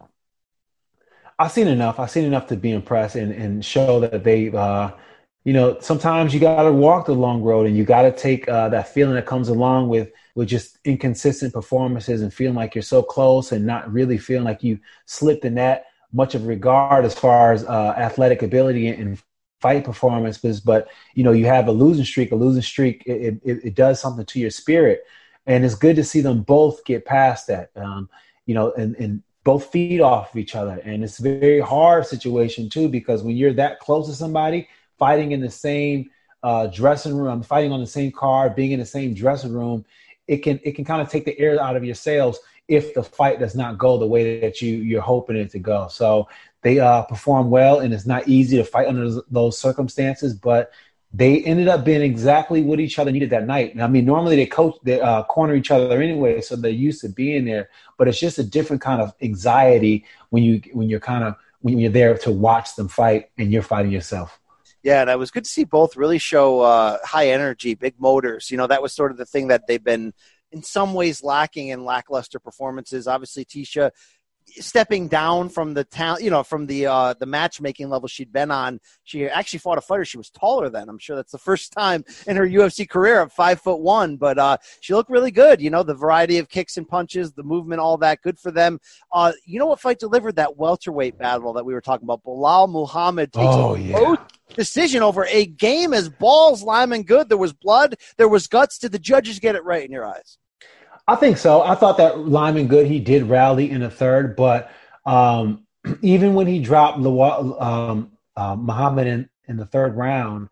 [1.39, 1.99] I've seen enough.
[1.99, 4.91] I've seen enough to be impressed and, and show that they, uh,
[5.45, 8.47] you know, sometimes you got to walk the long road and you got to take
[8.49, 12.83] uh, that feeling that comes along with with just inconsistent performances and feeling like you're
[12.83, 17.15] so close and not really feeling like you slipped in that much of regard as
[17.15, 19.21] far as uh, athletic ability and
[19.61, 20.61] fight performances.
[20.61, 22.33] But you know, you have a losing streak.
[22.33, 25.05] A losing streak it, it, it does something to your spirit,
[25.47, 27.71] and it's good to see them both get past that.
[27.77, 28.11] Um,
[28.45, 32.07] you know, and and both feed off of each other, and it's a very hard
[32.07, 34.69] situation too because when you're that close to somebody
[35.01, 36.11] fighting in the same
[36.45, 39.85] uh, dressing room, I'm fighting on the same card, being in the same dressing room,
[40.29, 42.39] it can it can kind of take the air out of your sails
[42.69, 45.89] if the fight does not go the way that you you're hoping it to go.
[45.89, 46.29] So
[46.63, 50.35] they uh, perform well, and it's not easy to fight under those circumstances.
[50.35, 50.71] But
[51.13, 53.81] they ended up being exactly what each other needed that night.
[53.81, 57.09] I mean, normally they coach, they uh, corner each other anyway, so they're used to
[57.09, 57.69] being there.
[57.99, 61.79] But it's just a different kind of anxiety when you when you're kind of when
[61.79, 64.40] you're there to watch them fight and you're fighting yourself.
[64.83, 68.51] Yeah, and it was good to see both really show uh, high energy, big motors.
[68.51, 70.15] You know, that was sort of the thing that they've been
[70.53, 73.07] in some ways lacking in lackluster performances.
[73.07, 73.91] Obviously, Tecia
[74.59, 78.51] stepping down from the talent, you know, from the uh, the matchmaking level she'd been
[78.51, 78.81] on.
[79.05, 80.89] She actually fought a fighter she was taller than.
[80.89, 84.39] I'm sure that's the first time in her UFC career at five foot one, but
[84.39, 85.61] uh, she looked really good.
[85.61, 88.81] You know, the variety of kicks and punches, the movement, all that, good for them.
[89.13, 92.23] Uh, you know what fight delivered that welterweight battle that we were talking about?
[92.25, 94.15] Belal Muhammad takes Oh, a yeah.
[94.55, 97.29] decision over a game as balls, Lyman Good.
[97.29, 98.79] There was blood, there was guts.
[98.79, 100.39] Did the judges get it right in your eyes?
[101.11, 101.63] I think so.
[101.63, 104.71] I thought that Lyman Good he did rally in the third, but
[105.05, 105.67] um,
[106.03, 110.51] even when he dropped um, uh, Muhammad in, in the third round,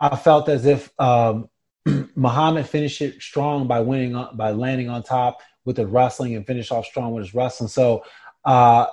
[0.00, 1.48] I felt as if um,
[2.16, 6.44] Muhammad finished it strong by winning on, by landing on top with the wrestling and
[6.44, 7.68] finish off strong with his wrestling.
[7.68, 8.02] So
[8.44, 8.88] uh,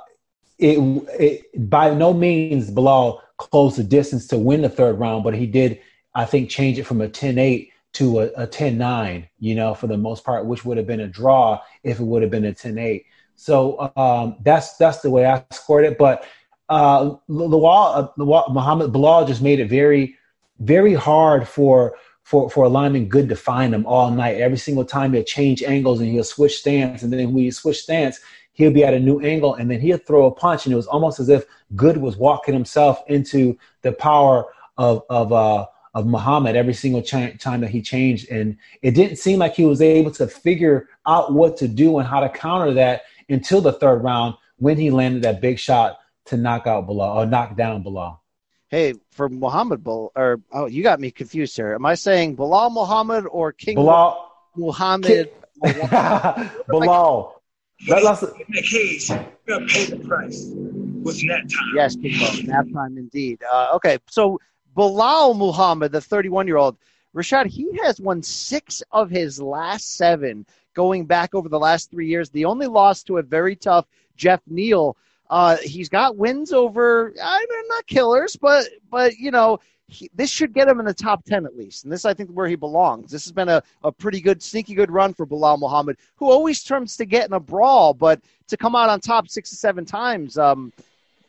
[0.60, 0.78] it,
[1.20, 5.48] it by no means Belal closed the distance to win the third round, but he
[5.48, 5.82] did
[6.14, 9.98] I think change it from a 10-8 to a, a 10-9, you know, for the
[9.98, 13.04] most part, which would have been a draw if it would have been a 10-8.
[13.38, 15.98] So um, that's that's the way I scored it.
[15.98, 16.26] But
[16.70, 20.18] uh, Lawal, uh, Lawal, Muhammad Bilal just made it very,
[20.60, 24.38] very hard for for for Lyman Good to find him all night.
[24.38, 27.80] Every single time he'll change angles and he'll switch stance, and then when he switch
[27.80, 28.20] stance,
[28.54, 30.88] he'll be at a new angle, and then he'll throw a punch, and it was
[30.88, 34.46] almost as if Good was walking himself into the power
[34.78, 35.68] of of uh,
[35.98, 39.66] of Muhammad every single ch- time that he changed, and it didn't seem like he
[39.66, 43.74] was able to figure out what to do and how to counter that until the
[43.74, 47.84] third round when he landed that big shot to knock out Belal or knock down
[47.84, 48.20] Belal.
[48.70, 51.74] Hey, for Muhammad Bal or oh, you got me confused here.
[51.74, 55.32] Am I saying Bilal Muhammad or King Bilal, Muhammad?
[56.68, 57.42] Bilal.
[57.88, 61.72] That- that's- Nick Hayes, you gotta pay the price with net time.
[61.76, 62.52] yes, King Bo.
[62.52, 63.42] Nap time indeed.
[63.52, 64.40] Uh, okay, so
[64.78, 66.78] Belal Muhammad, the 31 year old,
[67.16, 72.08] Rashad, he has won six of his last seven going back over the last three
[72.08, 72.30] years.
[72.30, 74.96] The only loss to a very tough Jeff Neal.
[75.30, 80.30] Uh, he's got wins over, I mean, not killers, but but you know, he, this
[80.30, 81.84] should get him in the top ten at least.
[81.84, 83.12] And this, I think, where he belongs.
[83.12, 86.64] This has been a, a pretty good, sneaky good run for Belal Muhammad, who always
[86.64, 89.86] tends to get in a brawl, but to come out on top six to seven
[89.86, 90.38] times.
[90.38, 90.72] Um,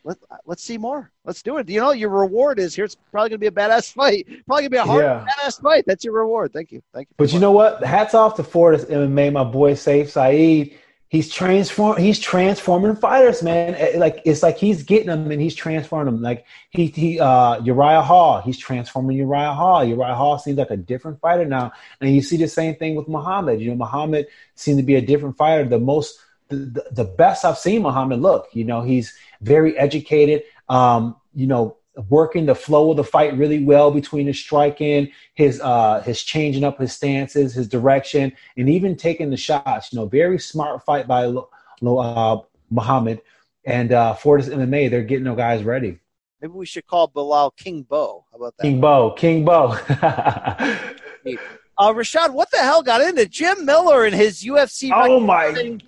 [0.09, 1.11] let, let's see more.
[1.25, 1.69] Let's do it.
[1.69, 2.85] You know, your reward is here.
[2.87, 4.27] It's probably going to be a badass fight.
[4.47, 5.27] Probably going to be a hard Yeah.
[5.29, 5.85] badass fight.
[5.87, 6.53] That's your reward.
[6.53, 6.83] Thank you.
[6.95, 7.15] Thank you.
[7.19, 7.85] But you know what?
[7.85, 10.75] Hats off to Fortis MMA, my boy Sayif Saud.
[11.11, 11.97] He's transform.
[11.99, 13.75] He's transforming fighters, man.
[13.75, 16.23] Eh, Like it's like he's getting them and he's transforming them.
[16.23, 18.43] Like he he uh Uriah Hall.
[18.43, 19.83] He's transforming Uriah Hall.
[19.83, 23.09] Uriah Hall seems like a different fighter now, and you see the same thing with
[23.09, 23.59] Muhammad.
[23.59, 25.65] You know, Muhammad seemed to be a different fighter.
[25.67, 28.49] The most the, the, the best I've seen Muhammad look.
[28.53, 30.45] You know, he's very educated.
[30.68, 31.76] Um, you know,
[32.09, 36.64] working the flow of the fight really well between his striking, his uh, his changing
[36.64, 39.93] up his stances, his direction, and even taking the shots.
[39.93, 41.49] You know, very smart fight by Lo-
[41.80, 43.20] Lo- uh, Muhammad
[43.64, 44.91] and uh, Fortis MMA.
[44.91, 45.99] They're getting their guys ready.
[46.41, 48.24] Maybe we should call Belal King Bo.
[48.30, 48.62] How about that?
[48.62, 49.76] King Bo, King Bo.
[51.80, 54.91] Uh, Rashad, what the hell got into Jim Miller and his UFC?
[54.93, 55.78] oh my!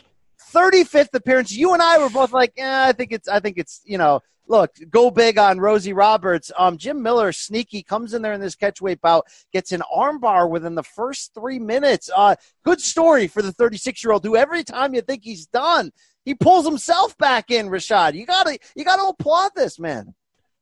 [0.54, 1.52] Record- 35th appearance.
[1.52, 4.20] You and I were both like, eh, I think it's, I think it's, you know,
[4.48, 6.50] look, go big on Rosie Roberts.
[6.58, 10.74] Um, Jim Miller, sneaky, comes in there in this catchweight bout, gets an armbar within
[10.74, 12.10] the first three minutes.
[12.14, 12.34] Uh,
[12.64, 15.92] good story for the 36 year old who every time you think he's done,
[16.24, 17.68] he pulls himself back in.
[17.68, 20.14] Rashad, you gotta, you gotta applaud this man.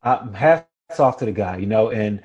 [0.02, 0.66] uh, hats
[0.98, 2.22] off to the guy, you know, and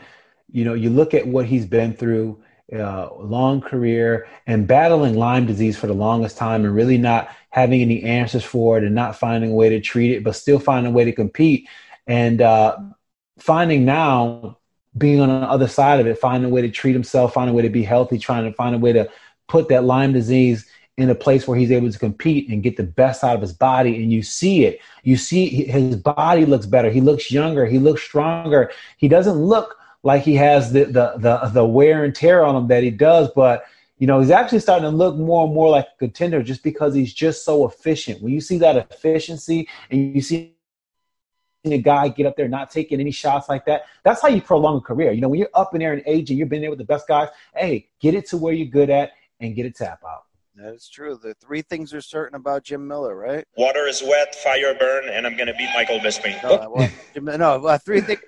[0.52, 2.40] you know, you look at what he's been through,
[2.72, 7.82] uh, long career, and battling Lyme disease for the longest time, and really not having
[7.82, 10.92] any answers for it, and not finding a way to treat it, but still finding
[10.92, 11.68] a way to compete,
[12.08, 12.78] and uh,
[13.38, 14.58] finding now
[14.98, 17.56] being on the other side of it, finding a way to treat himself, finding a
[17.56, 19.10] way to be healthy, trying to find a way to
[19.48, 22.84] put that Lyme disease in a place where he's able to compete and get the
[22.84, 23.96] best out of his body.
[24.02, 24.80] And you see it.
[25.04, 26.92] You see his body looks better.
[26.92, 27.66] He looks younger.
[27.66, 28.72] He looks stronger.
[28.98, 32.68] He doesn't look like he has the the the, the wear and tear on him
[32.68, 33.66] that he does, but
[33.98, 36.94] you know, he's actually starting to look more and more like a contender just because
[36.94, 38.22] he's just so efficient.
[38.22, 40.56] When you see that efficiency and you see
[41.64, 44.78] a guy get up there not taking any shots like that, that's how you prolong
[44.78, 45.14] a career.
[45.14, 46.86] You know, when you're up in there in age and you're been there with the
[46.86, 50.26] best guys, hey, get it to where you're good at and get it tap out.
[50.56, 51.18] That is true.
[51.18, 53.46] The three things are certain about Jim Miller, right?
[53.58, 56.44] Water is wet, fire burn, and I'm gonna beat Michael Bisping.
[56.44, 58.20] No, well, Jim, no uh, three things.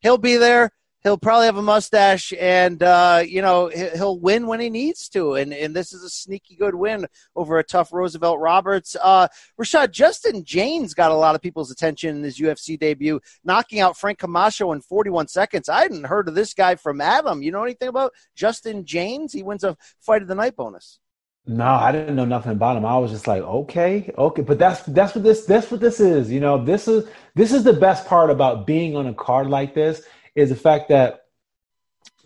[0.00, 0.72] He'll be there.
[1.02, 5.08] He'll probably have a mustache, and uh, you know he- he'll win when he needs
[5.10, 5.34] to.
[5.34, 8.96] And and this is a sneaky good win over a tough Roosevelt Roberts.
[9.02, 9.28] Uh,
[9.58, 13.96] Rashad Justin James got a lot of people's attention in his UFC debut, knocking out
[13.96, 15.70] Frank Camacho in 41 seconds.
[15.70, 17.42] I hadn't heard of this guy from Adam.
[17.42, 19.32] You know anything about Justin James?
[19.32, 20.98] He wins a fight of the night bonus.
[21.46, 22.84] No, I didn't know nothing about him.
[22.84, 26.30] I was just like, okay, okay, but that's that's what this that's what this is.
[26.30, 29.74] You know, this is this is the best part about being on a card like
[29.74, 30.02] this
[30.34, 31.26] is the fact that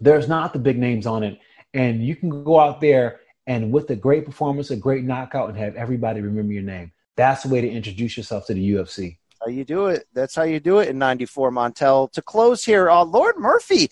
[0.01, 1.39] there's not the big names on it,
[1.73, 5.59] and you can go out there and with a great performance, a great knockout, and
[5.59, 6.93] have everybody remember your name.
[7.17, 9.19] That's the way to introduce yourself to the UFC.
[9.41, 10.07] how you do it.
[10.15, 12.11] That's how you do it in 94 Montel.
[12.13, 13.91] To close here, uh, Lauren Murphy,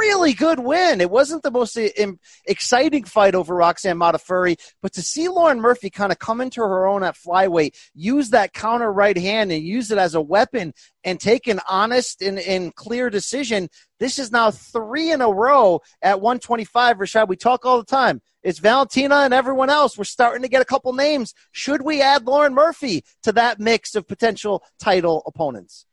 [0.00, 1.00] really good win.
[1.00, 5.90] It wasn't the most um, exciting fight over Roxanne Modafferi, but to see Lauren Murphy
[5.90, 9.90] kind of come into her own at flyweight, use that counter right hand and use
[9.90, 10.72] it as a weapon
[11.04, 13.68] and take an honest and, and clear decision.
[13.98, 16.96] This is now three in a row at 125.
[16.96, 18.22] Rashad, we talk all the time.
[18.42, 19.98] It's Valentina and everyone else.
[19.98, 21.34] We're starting to get a couple names.
[21.52, 25.84] Should we add Lauren Murphy to that mix of potential title opponents?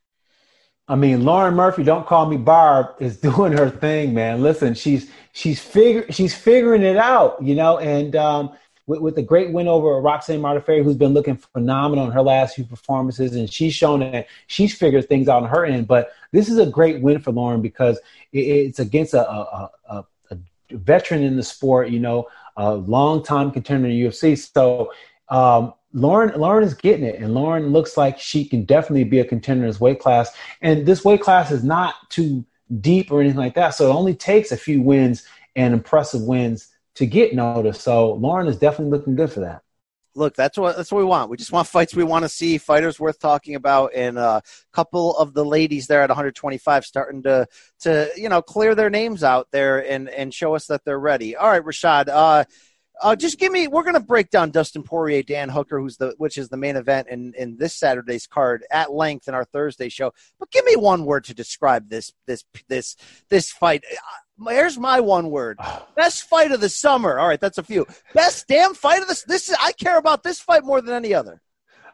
[0.88, 4.42] I mean, Lauren Murphy, don't call me Barb, is doing her thing, man.
[4.42, 8.58] Listen, she's she's figure she's figuring it out, you know, and um,
[8.88, 12.56] with, with the great win over Roxanne Modafferi, who's been looking phenomenal in her last
[12.56, 15.88] few performances, and she's shown that she's figured things out on her end.
[15.88, 18.00] But this is a great win for Lauren because
[18.32, 20.38] it, it's against a, a, a, a
[20.72, 24.38] veteran in the sport, you know, a long time contender in the UFC.
[24.38, 24.92] So
[25.30, 29.26] um, Lauren Lauren is getting it, and Lauren looks like she can definitely be a
[29.26, 30.30] contender in this weight class.
[30.62, 32.46] And this weight class is not too
[32.82, 35.26] deep or anything like that, so it only takes a few wins
[35.56, 37.82] and impressive wins to get noticed.
[37.82, 39.62] So Lauren is definitely looking good for that.
[40.16, 41.30] look, that's what that's what we want.
[41.30, 44.42] We just want fights we want to see, fighters worth talking about, and a
[44.74, 47.48] couple of the ladies there at 125 starting to
[47.82, 51.36] to you know clear their names out there and and show us that they're ready.
[51.36, 52.10] All right, Rashad.
[52.10, 52.44] Uh,
[53.02, 53.68] uh, just give me.
[53.68, 56.76] We're going to break down Dustin Poirier, Dan Hooker, who's the which is the main
[56.76, 60.14] event in in this Saturday's card at length in our Thursday show.
[60.40, 62.96] But give me one word to describe this this this
[63.30, 63.84] this fight.
[63.92, 65.60] Uh, Here's my one word:
[65.96, 67.20] best fight of the summer.
[67.20, 67.86] All right, that's a few.
[68.14, 69.24] Best damn fight of this.
[69.24, 71.42] This is I care about this fight more than any other.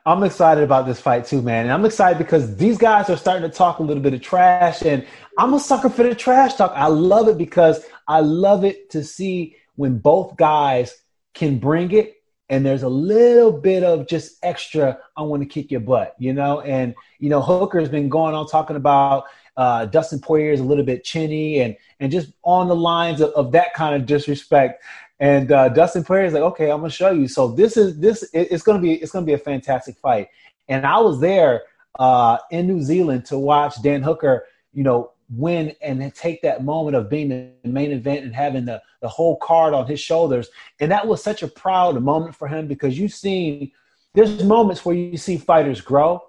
[0.06, 1.64] I'm excited about this fight too, man.
[1.66, 4.82] And I'm excited because these guys are starting to talk a little bit of trash,
[4.82, 5.06] and
[5.38, 6.74] I'm a sucker for the trash talk.
[6.76, 11.04] I love it because I love it to see when both guys
[11.34, 12.16] can bring it
[12.50, 16.34] and there's a little bit of just extra i want to kick your butt you
[16.34, 16.62] know?
[16.62, 21.04] And you know hooker's been going on talking about uh, dustin is a little bit
[21.04, 24.84] chinny and and just on the lines of, of that kind of disrespect.
[25.20, 27.28] And uh, dustin is like okay i'm gonna show you.
[27.28, 30.28] So this is this it- it's gonna be it's gonna be a fantastic fight.
[30.68, 31.64] And i was there
[32.00, 36.96] uh, in new zealand to watch dan hooker you know win and take that moment
[36.96, 40.50] of being the main event and having the, the whole card on his shoulders.
[40.80, 43.72] And that was such a proud moment for him because you've seen
[44.14, 46.22] there's moments where you see fighters grow.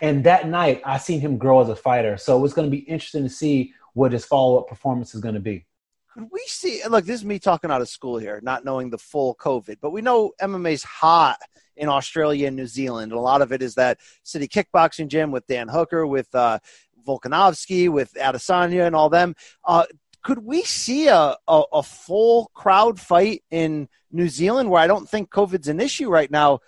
[0.00, 2.16] And that night I seen him grow as a fighter.
[2.16, 5.40] So it's going to be interesting to see what his follow-up performance is going to
[5.40, 5.66] be.
[6.12, 6.80] Could we see?
[6.88, 9.90] Look, this is me talking out of school here, not knowing the full COVID, but
[9.90, 11.38] we know MMA's hot
[11.76, 13.10] in Australia and New Zealand.
[13.12, 16.58] And a lot of it is that city kickboxing gym with Dan Hooker, with uh,
[17.04, 19.34] Volkanovski, with Adesanya, and all them.
[19.64, 19.84] Uh,
[20.22, 25.08] could we see a, a, a full crowd fight in New Zealand where I don't
[25.08, 26.60] think COVID's an issue right now?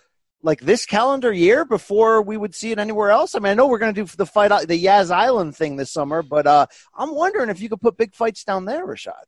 [0.43, 3.35] Like this calendar year before we would see it anywhere else.
[3.35, 5.91] I mean, I know we're going to do the fight, the Yas Island thing this
[5.91, 9.25] summer, but uh, I'm wondering if you could put big fights down there, Rashad.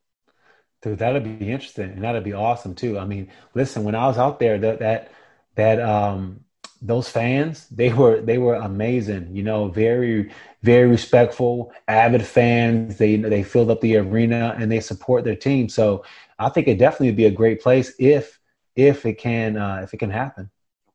[0.81, 2.97] Dude, that'd be interesting, and that'd be awesome too.
[2.97, 5.11] I mean, listen, when I was out there, that that
[5.55, 6.45] that um
[6.81, 9.35] those fans, they were they were amazing.
[9.35, 12.97] You know, very very respectful, avid fans.
[12.97, 15.69] They they filled up the arena and they support their team.
[15.69, 16.03] So
[16.37, 18.39] I think it definitely would be a great place if
[18.75, 20.49] if it can uh, if it can happen.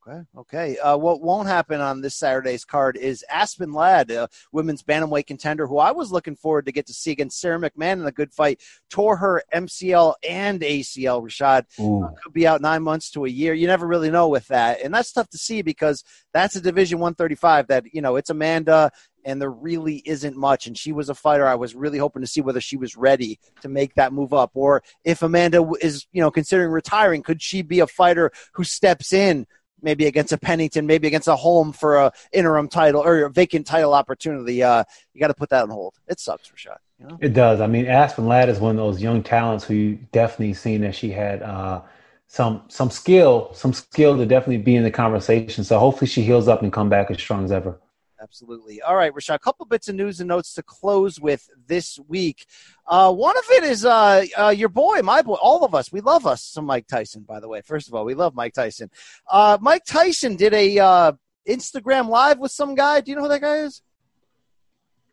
[0.06, 0.20] Okay.
[0.36, 0.78] Okay.
[0.78, 5.66] Uh, what won't happen on this Saturday's card is Aspen Ladd, a women's bantamweight contender
[5.66, 8.32] who I was looking forward to get to see against Sara McMann in a good
[8.32, 8.60] fight.
[8.90, 11.22] Tore her MCL and ACL.
[11.22, 12.08] Rashad Ooh.
[12.22, 13.54] could be out nine months to a year.
[13.54, 16.98] You never really know with that, and that's tough to see because that's a Division
[16.98, 18.90] 135 that you know it's Amanda.
[19.26, 20.66] And there really isn't much.
[20.66, 21.46] And she was a fighter.
[21.46, 24.50] I was really hoping to see whether she was ready to make that move up,
[24.52, 29.14] or if Amanda is, you know, considering retiring, could she be a fighter who steps
[29.14, 29.46] in
[29.84, 33.66] maybe against a Pennington, maybe against a Holm for a interim title or a vacant
[33.66, 34.62] title opportunity.
[34.62, 34.82] Uh,
[35.12, 35.94] you got to put that on hold.
[36.08, 36.80] It sucks for shot.
[36.98, 37.18] You know?
[37.20, 37.60] It does.
[37.60, 40.94] I mean, Aspen Ladd is one of those young talents who you definitely seen that
[40.94, 41.82] she had uh,
[42.26, 45.62] some some skill, some skill to definitely be in the conversation.
[45.62, 47.78] So hopefully she heals up and come back as strong as ever.
[48.24, 48.80] Absolutely.
[48.80, 52.46] All right, Rashad, a couple bits of news and notes to close with this week.
[52.86, 55.92] Uh, one of it is uh, uh, your boy, my boy, all of us.
[55.92, 57.60] We love us some Mike Tyson, by the way.
[57.60, 58.90] First of all, we love Mike Tyson.
[59.30, 61.12] Uh, Mike Tyson did a uh,
[61.46, 63.02] Instagram live with some guy.
[63.02, 63.82] Do you know who that guy is?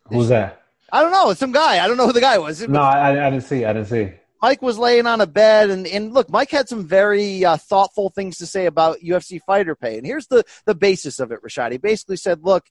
[0.07, 0.61] Who's that?
[0.89, 1.33] I don't know.
[1.33, 1.83] Some guy.
[1.83, 2.65] I don't know who the guy was.
[2.65, 3.65] No, I, I didn't see.
[3.65, 4.13] I didn't see.
[4.41, 8.09] Mike was laying on a bed, and, and look, Mike had some very uh, thoughtful
[8.09, 9.97] things to say about UFC fighter pay.
[9.97, 11.71] And here's the, the basis of it, Rashad.
[11.71, 12.65] He basically said, look,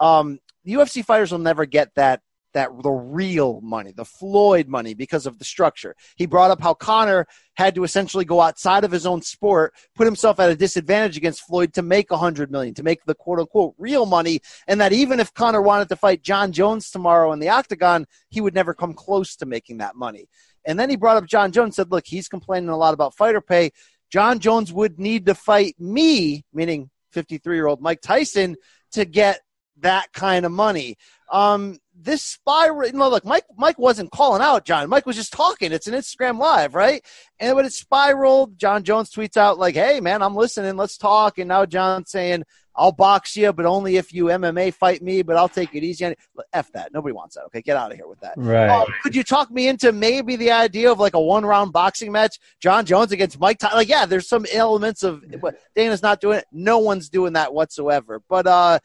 [0.00, 2.20] um, the UFC fighters will never get that
[2.54, 5.94] that the real money, the Floyd money, because of the structure.
[6.16, 10.06] He brought up how Conor had to essentially go outside of his own sport, put
[10.06, 13.40] himself at a disadvantage against Floyd to make a hundred million, to make the quote
[13.40, 17.40] unquote real money, and that even if Conor wanted to fight Jon Jones tomorrow in
[17.40, 20.28] the octagon, he would never come close to making that money.
[20.64, 23.42] And then he brought up Jon Jones, said, look, he's complaining a lot about fighter
[23.42, 23.70] pay.
[24.10, 28.56] Jon Jones would need to fight me, meaning 53 year old Mike Tyson,
[28.92, 29.40] to get
[29.84, 30.96] that kind of money.
[31.30, 34.88] Um, this spiral, you know, look, Mike, Mike wasn't calling out Jon.
[34.88, 35.72] Mike was just talking.
[35.72, 37.04] It's an Instagram live, right?
[37.38, 40.76] And when it spiraled, Jon Jones tweets out like, "Hey, man, I'm listening.
[40.76, 45.02] Let's talk." And now Jon's saying, "I'll box you, but only if you MMA fight
[45.02, 45.22] me.
[45.22, 46.14] But I'll take it easy."
[46.52, 46.92] F that.
[46.92, 47.44] Nobody wants that.
[47.46, 48.34] Okay, get out of here with that.
[48.36, 48.68] Right.
[48.68, 52.12] Uh, could you talk me into maybe the idea of like a one round boxing
[52.12, 53.58] match, Jon Jones against Mike?
[53.58, 56.46] Ty- like, yeah, there's some elements of but Dana's not doing it.
[56.52, 58.20] No one's doing that whatsoever.
[58.28, 58.78] But uh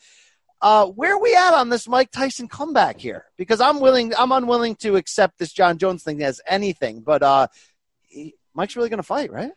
[0.62, 3.26] uh, where are we at on this Mike Tyson comeback here?
[3.38, 7.02] Because I'm willing, I'm unwilling to accept this Jon Jones thing as anything.
[7.02, 7.48] But uh,
[8.02, 9.52] he, Mike's really going to fight, right?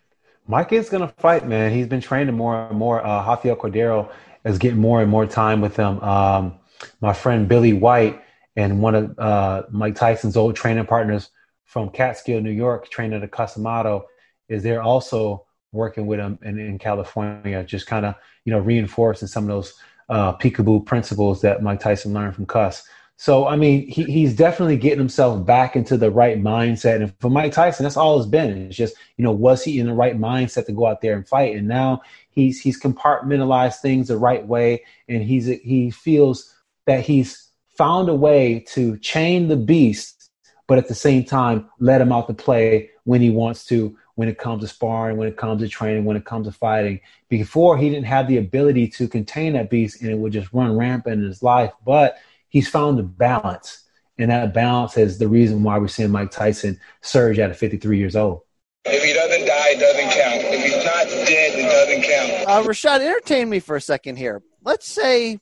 [0.47, 1.73] Mike is going to fight, man.
[1.73, 3.05] He's been training more and more.
[3.05, 4.13] Uh, Rafael Cordeiro
[4.45, 6.01] is getting more and more time with him.
[6.01, 6.59] Um,
[7.01, 8.23] my friend Billy White
[8.57, 11.31] and one of uh, Mike Tyson's old training partners
[11.65, 14.07] from Catskill, New York, training at Cus D'Amato,
[14.49, 19.29] is there also working with him in, in California, just kind of you know reinforcing
[19.29, 19.75] some of those
[20.09, 22.83] uh, peekaboo principles that Mike Tyson learned from Cus.
[23.17, 26.97] So, I mean, he, he's definitely getting himself back into the right mindset.
[26.97, 28.67] And for Mike Tyson, that's all it's been.
[28.67, 31.29] It's just, you know, was he in the right mindset to go out there and
[31.29, 31.55] fight?
[31.55, 36.53] And now he's he's compartmentalized things the right way, and he's he feels
[36.87, 37.49] that he's
[37.79, 40.31] found a way to chain the beast,
[40.67, 44.29] but at the same time let him out to play when he wants to when
[44.29, 47.01] it comes to sparring, when it comes to training, when it comes to fighting.
[47.29, 50.77] Before, he didn't have the ability to contain that beast and it would just run
[50.77, 51.73] rampant in his life.
[51.85, 53.85] But he's found the balance.
[54.19, 58.15] And that balance is the reason why we're seeing Mike Tyson surge at 53 years
[58.15, 58.43] old.
[58.85, 60.55] If he doesn't die, it doesn't count.
[60.55, 62.49] If he's not dead, it doesn't count.
[62.49, 64.43] Uh, Rashad, entertain me for a second here.
[64.63, 65.39] Let's say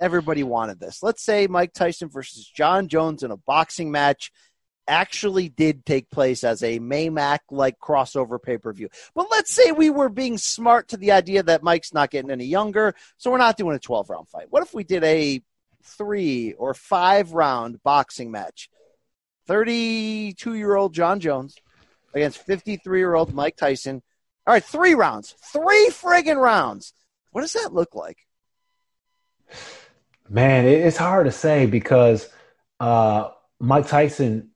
[0.00, 1.02] everybody wanted this.
[1.02, 4.32] Let's say Mike Tyson versus Jon Jones in a boxing match
[4.88, 8.88] actually did take place as a Maymac like crossover pay per view.
[9.14, 12.46] But let's say we were being smart to the idea that Mike's not getting any
[12.46, 14.46] younger, so we're not doing a 12 round fight.
[14.50, 15.42] What if we did a
[15.84, 18.70] three or five round boxing match?
[19.46, 21.56] 32 year old Jon Jones
[22.14, 24.02] against 53 year old Mike Tyson.
[24.46, 26.94] All right, three rounds, three friggin' rounds.
[27.32, 28.18] What does that look like?
[30.28, 32.28] Man, it's hard to say because
[32.80, 33.28] uh,
[33.60, 34.50] Mike Tyson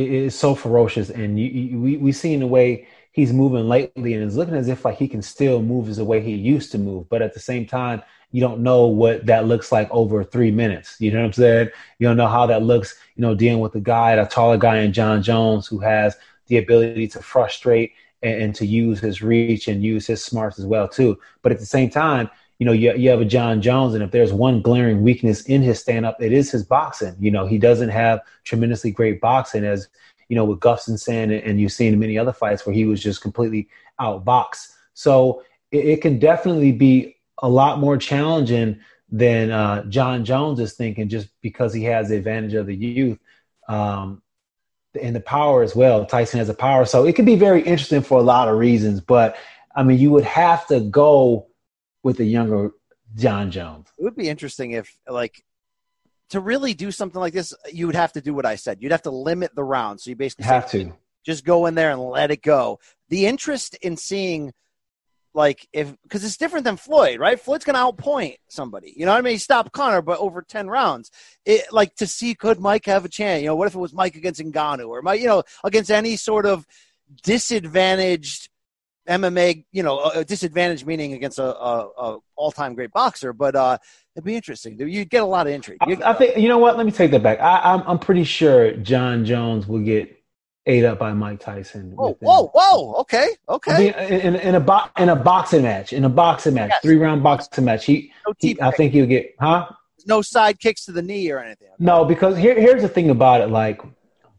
[0.00, 4.22] is so ferocious, and you, you, we we seen the way he's moving lately, and
[4.22, 6.78] it's looking as if like he can still move as the way he used to
[6.78, 10.50] move, but at the same time, you don't know what that looks like over three
[10.50, 10.96] minutes.
[11.00, 11.70] You know what I'm saying?
[11.98, 12.94] You don't know how that looks.
[13.16, 16.58] You know, dealing with a guy, a taller guy in Jon Jones, who has the
[16.58, 17.92] ability to frustrate
[18.22, 21.18] and, and to use his reach and use his smarts as well too.
[21.42, 24.10] But at the same time, you know, you, you have a Jon Jones, and if
[24.10, 27.14] there's one glaring weakness in his stand up, it is his boxing.
[27.20, 29.88] You know, he doesn't have tremendously great boxing, as
[30.28, 33.22] you know, with Gustafsson, and, and you've seen many other fights where he was just
[33.22, 33.68] completely
[34.00, 34.72] outboxed.
[34.94, 38.80] So it, it can definitely be a lot more challenging
[39.10, 43.18] than uh, Jon Jones is thinking, just because he has the advantage of the youth.
[43.68, 44.22] Um,
[45.00, 46.04] and the power as well.
[46.06, 46.84] Tyson has a power.
[46.84, 49.00] So it can be very interesting for a lot of reasons.
[49.00, 49.36] But
[49.76, 51.47] I mean, you would have to go
[52.02, 52.72] with a younger
[53.14, 53.88] Jon Jones.
[53.98, 55.42] It would be interesting if, like,
[56.30, 58.82] to really do something like this, you would have to do what I said.
[58.82, 60.00] You'd have to limit the round.
[60.00, 60.92] So you basically have say, to
[61.24, 62.80] just go in there and let it go.
[63.08, 64.52] The interest in seeing,
[65.32, 67.40] like, if because it's different than Floyd, right?
[67.40, 68.92] Floyd's going to outpoint somebody.
[68.96, 69.34] You know what I mean?
[69.34, 71.10] He stopped Conor, but over ten rounds.
[71.46, 73.40] It like to see could Mike have a chance?
[73.40, 75.20] You know, what if it was Mike against Ngannou or Mike?
[75.20, 76.66] You know, against any sort of
[77.22, 78.50] disadvantaged
[79.08, 83.78] MMA, you know, a disadvantage meaning against a, a, a all-time great boxer, but uh,
[84.14, 84.78] it'd be interesting.
[84.78, 85.78] You'd get a lot of intrigue.
[85.80, 86.76] I, I, think you know what.
[86.76, 87.40] Let me take that back.
[87.40, 90.14] I, I'm I'm pretty sure Jon Jones will get
[90.66, 91.92] ate up by Mike Tyson.
[91.96, 92.94] Whoa, within- whoa, whoa.
[93.00, 93.72] Okay, okay.
[93.72, 96.82] I mean, in, in a bo- in a boxing match, in a boxing match, Yes.
[96.82, 99.68] three round boxing match, he, no, he I think he'll get huh?
[100.06, 101.68] no side kicks to the knee or anything.
[101.78, 103.48] No, because here, here's the thing about it.
[103.48, 103.80] Like,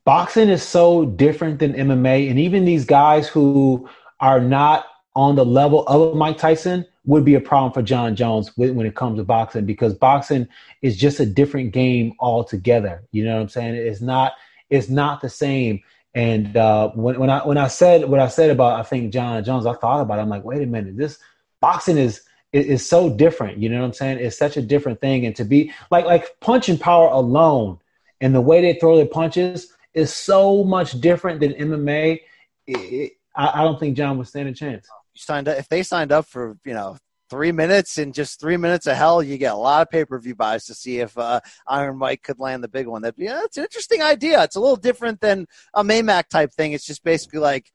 [0.05, 3.89] boxing is so different than MMA, and even these guys who
[4.20, 8.55] are not on the level of Mike Tyson would be a problem for Jon Jones
[8.55, 10.47] when, it comes to boxing because boxing
[10.82, 13.03] is just a different game altogether.
[13.11, 13.76] You know what I'm saying?
[13.76, 14.34] It's not.
[14.70, 15.82] It's not the same.
[16.13, 19.43] And uh, when when I when I said what I said about I think Jon
[19.43, 20.22] Jones, I thought about it.
[20.22, 21.17] I'm like, wait a minute, this
[21.59, 23.59] boxing is is, so different.
[23.59, 24.20] You know what I'm saying?
[24.20, 27.80] It's such a different thing, and to be like like punching power alone
[28.22, 32.22] and the way they throw their punches is so much different than MMA.
[32.67, 34.87] It, I, I don't think Jon would stand a chance.
[35.13, 36.97] You signed up if they signed up for you know
[37.29, 40.19] three minutes in just three minutes of hell, you get a lot of pay per
[40.19, 43.01] view buys to see if uh, Iron Mike could land the big one.
[43.03, 44.43] That yeah, it's an interesting idea.
[44.43, 46.73] It's a little different than a Maymac type thing.
[46.73, 47.71] It's just basically like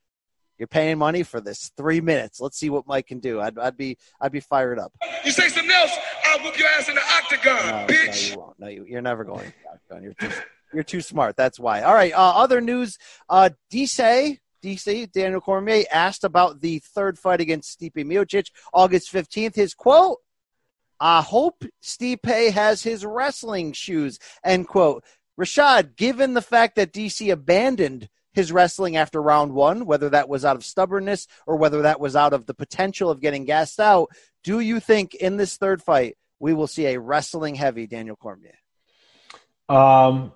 [0.58, 2.40] you're paying money for this three minutes.
[2.40, 3.40] Let's see what Mike can do.
[3.40, 4.92] I'd, I'd be I'd be fired up.
[5.24, 5.92] You say something else,
[6.26, 8.30] I'll whoop your ass in the octagon, No, no, bitch.
[8.32, 8.58] you won't.
[8.60, 9.46] No, you, you're never going.
[9.46, 10.02] to the Octagon.
[10.02, 10.30] You're too,
[10.74, 11.36] you're too smart.
[11.36, 11.82] That's why.
[11.82, 12.12] All right.
[12.12, 12.98] Uh, other news.
[13.28, 19.54] Uh, DC, DC, Daniel Cormier asked about the third fight against Stipe Miocic, August 15th.
[19.54, 20.18] His quote,
[20.98, 25.04] I hope Stipe has his wrestling shoes, end quote.
[25.38, 30.44] Rashad, given the fact that DC abandoned his wrestling after round one, whether that was
[30.44, 34.08] out of stubbornness or whether that was out of the potential of getting gassed out,
[34.42, 38.58] do you think in this third fight we will see a wrestling heavy Daniel Cormier?
[39.68, 40.32] Um,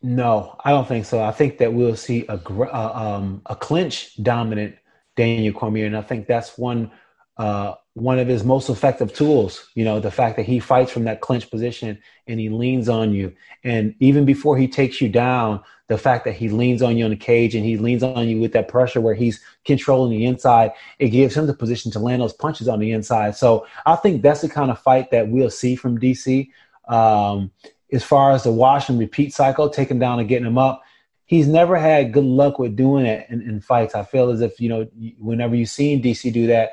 [0.00, 1.22] no, I don't think so.
[1.22, 4.76] I think that we'll see a uh, um, a clinch dominant
[5.16, 6.90] Daniel Cormier, and I think that's one
[7.36, 9.68] uh, one of his most effective tools.
[9.74, 13.12] You know, the fact that he fights from that clinch position and he leans on
[13.12, 13.34] you,
[13.64, 17.10] and even before he takes you down, the fact that he leans on you on
[17.10, 20.70] the cage and he leans on you with that pressure where he's controlling the inside,
[20.98, 23.34] it gives him the position to land those punches on the inside.
[23.34, 26.50] So I think that's the kind of fight that we'll see from DC.
[26.88, 27.50] Um,
[27.92, 30.82] as far as the wash and repeat cycle, taking him down and getting him up,
[31.24, 33.94] he's never had good luck with doing it in, in fights.
[33.94, 36.72] I feel as if, you know, whenever you've seen DC do that,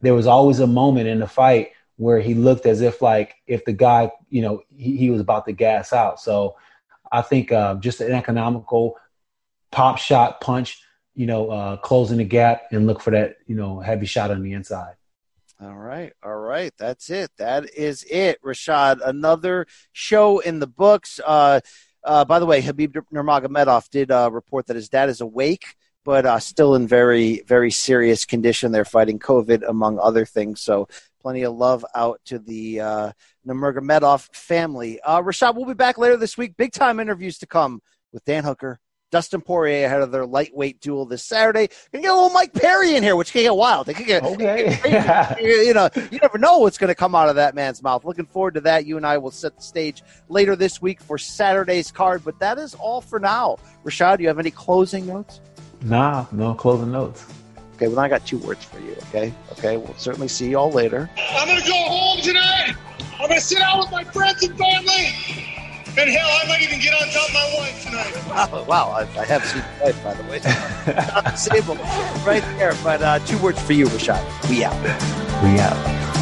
[0.00, 3.64] there was always a moment in the fight where he looked as if like if
[3.64, 6.20] the guy, you know, he, he was about to gas out.
[6.20, 6.56] So
[7.12, 8.96] I think uh, just an economical
[9.70, 10.82] pop shot punch,
[11.14, 14.42] you know, uh, closing the gap and look for that, you know, heavy shot on
[14.42, 14.94] the inside.
[15.62, 17.30] All right, all right, that's it.
[17.36, 18.98] That is it, Rashad.
[19.04, 21.20] Another show in the books.
[21.24, 21.60] Uh,
[22.02, 26.26] uh, by the way, Habib Nurmagomedov did uh, report that his dad is awake, but
[26.26, 28.72] uh, still in very, very serious condition.
[28.72, 30.60] They're fighting COVID, among other things.
[30.60, 30.88] So,
[31.20, 33.12] plenty of love out to the uh,
[33.46, 35.00] Nurmagomedov family.
[35.00, 36.56] Uh, Rashad, we'll be back later this week.
[36.56, 37.82] Big time interviews to come
[38.12, 38.80] with Dan Hooker.
[39.12, 41.68] Dustin Poirier ahead of their lightweight duel this Saturday.
[41.92, 43.86] Gonna get a little Mike Perry in here, which can get wild.
[43.86, 45.36] They could get Okay.
[45.40, 48.04] you you know, you never know what's going to come out of that man's mouth.
[48.04, 48.86] Looking forward to that.
[48.86, 52.24] You and I will set the stage later this week for Saturday's card.
[52.24, 53.58] But that is all for now.
[53.84, 55.40] Rashad, do you have any closing notes?
[55.82, 57.26] nah, no closing notes.
[57.74, 58.96] Okay, well, I got two words for you.
[59.08, 61.10] Okay, okay, we'll certainly see you all later.
[61.18, 62.74] I'm gonna go home tonight.
[63.20, 65.51] I'm gonna sit out with my friends and family.
[65.98, 68.50] And hell, I might even get on top of my wife tonight.
[68.50, 70.40] Wow, wow I, I have seen your wife, by the way.
[71.12, 71.78] Not disabled,
[72.24, 72.74] right there.
[72.82, 74.48] But uh, two words for you, Rashad.
[74.48, 74.74] We out.
[75.42, 76.21] We out.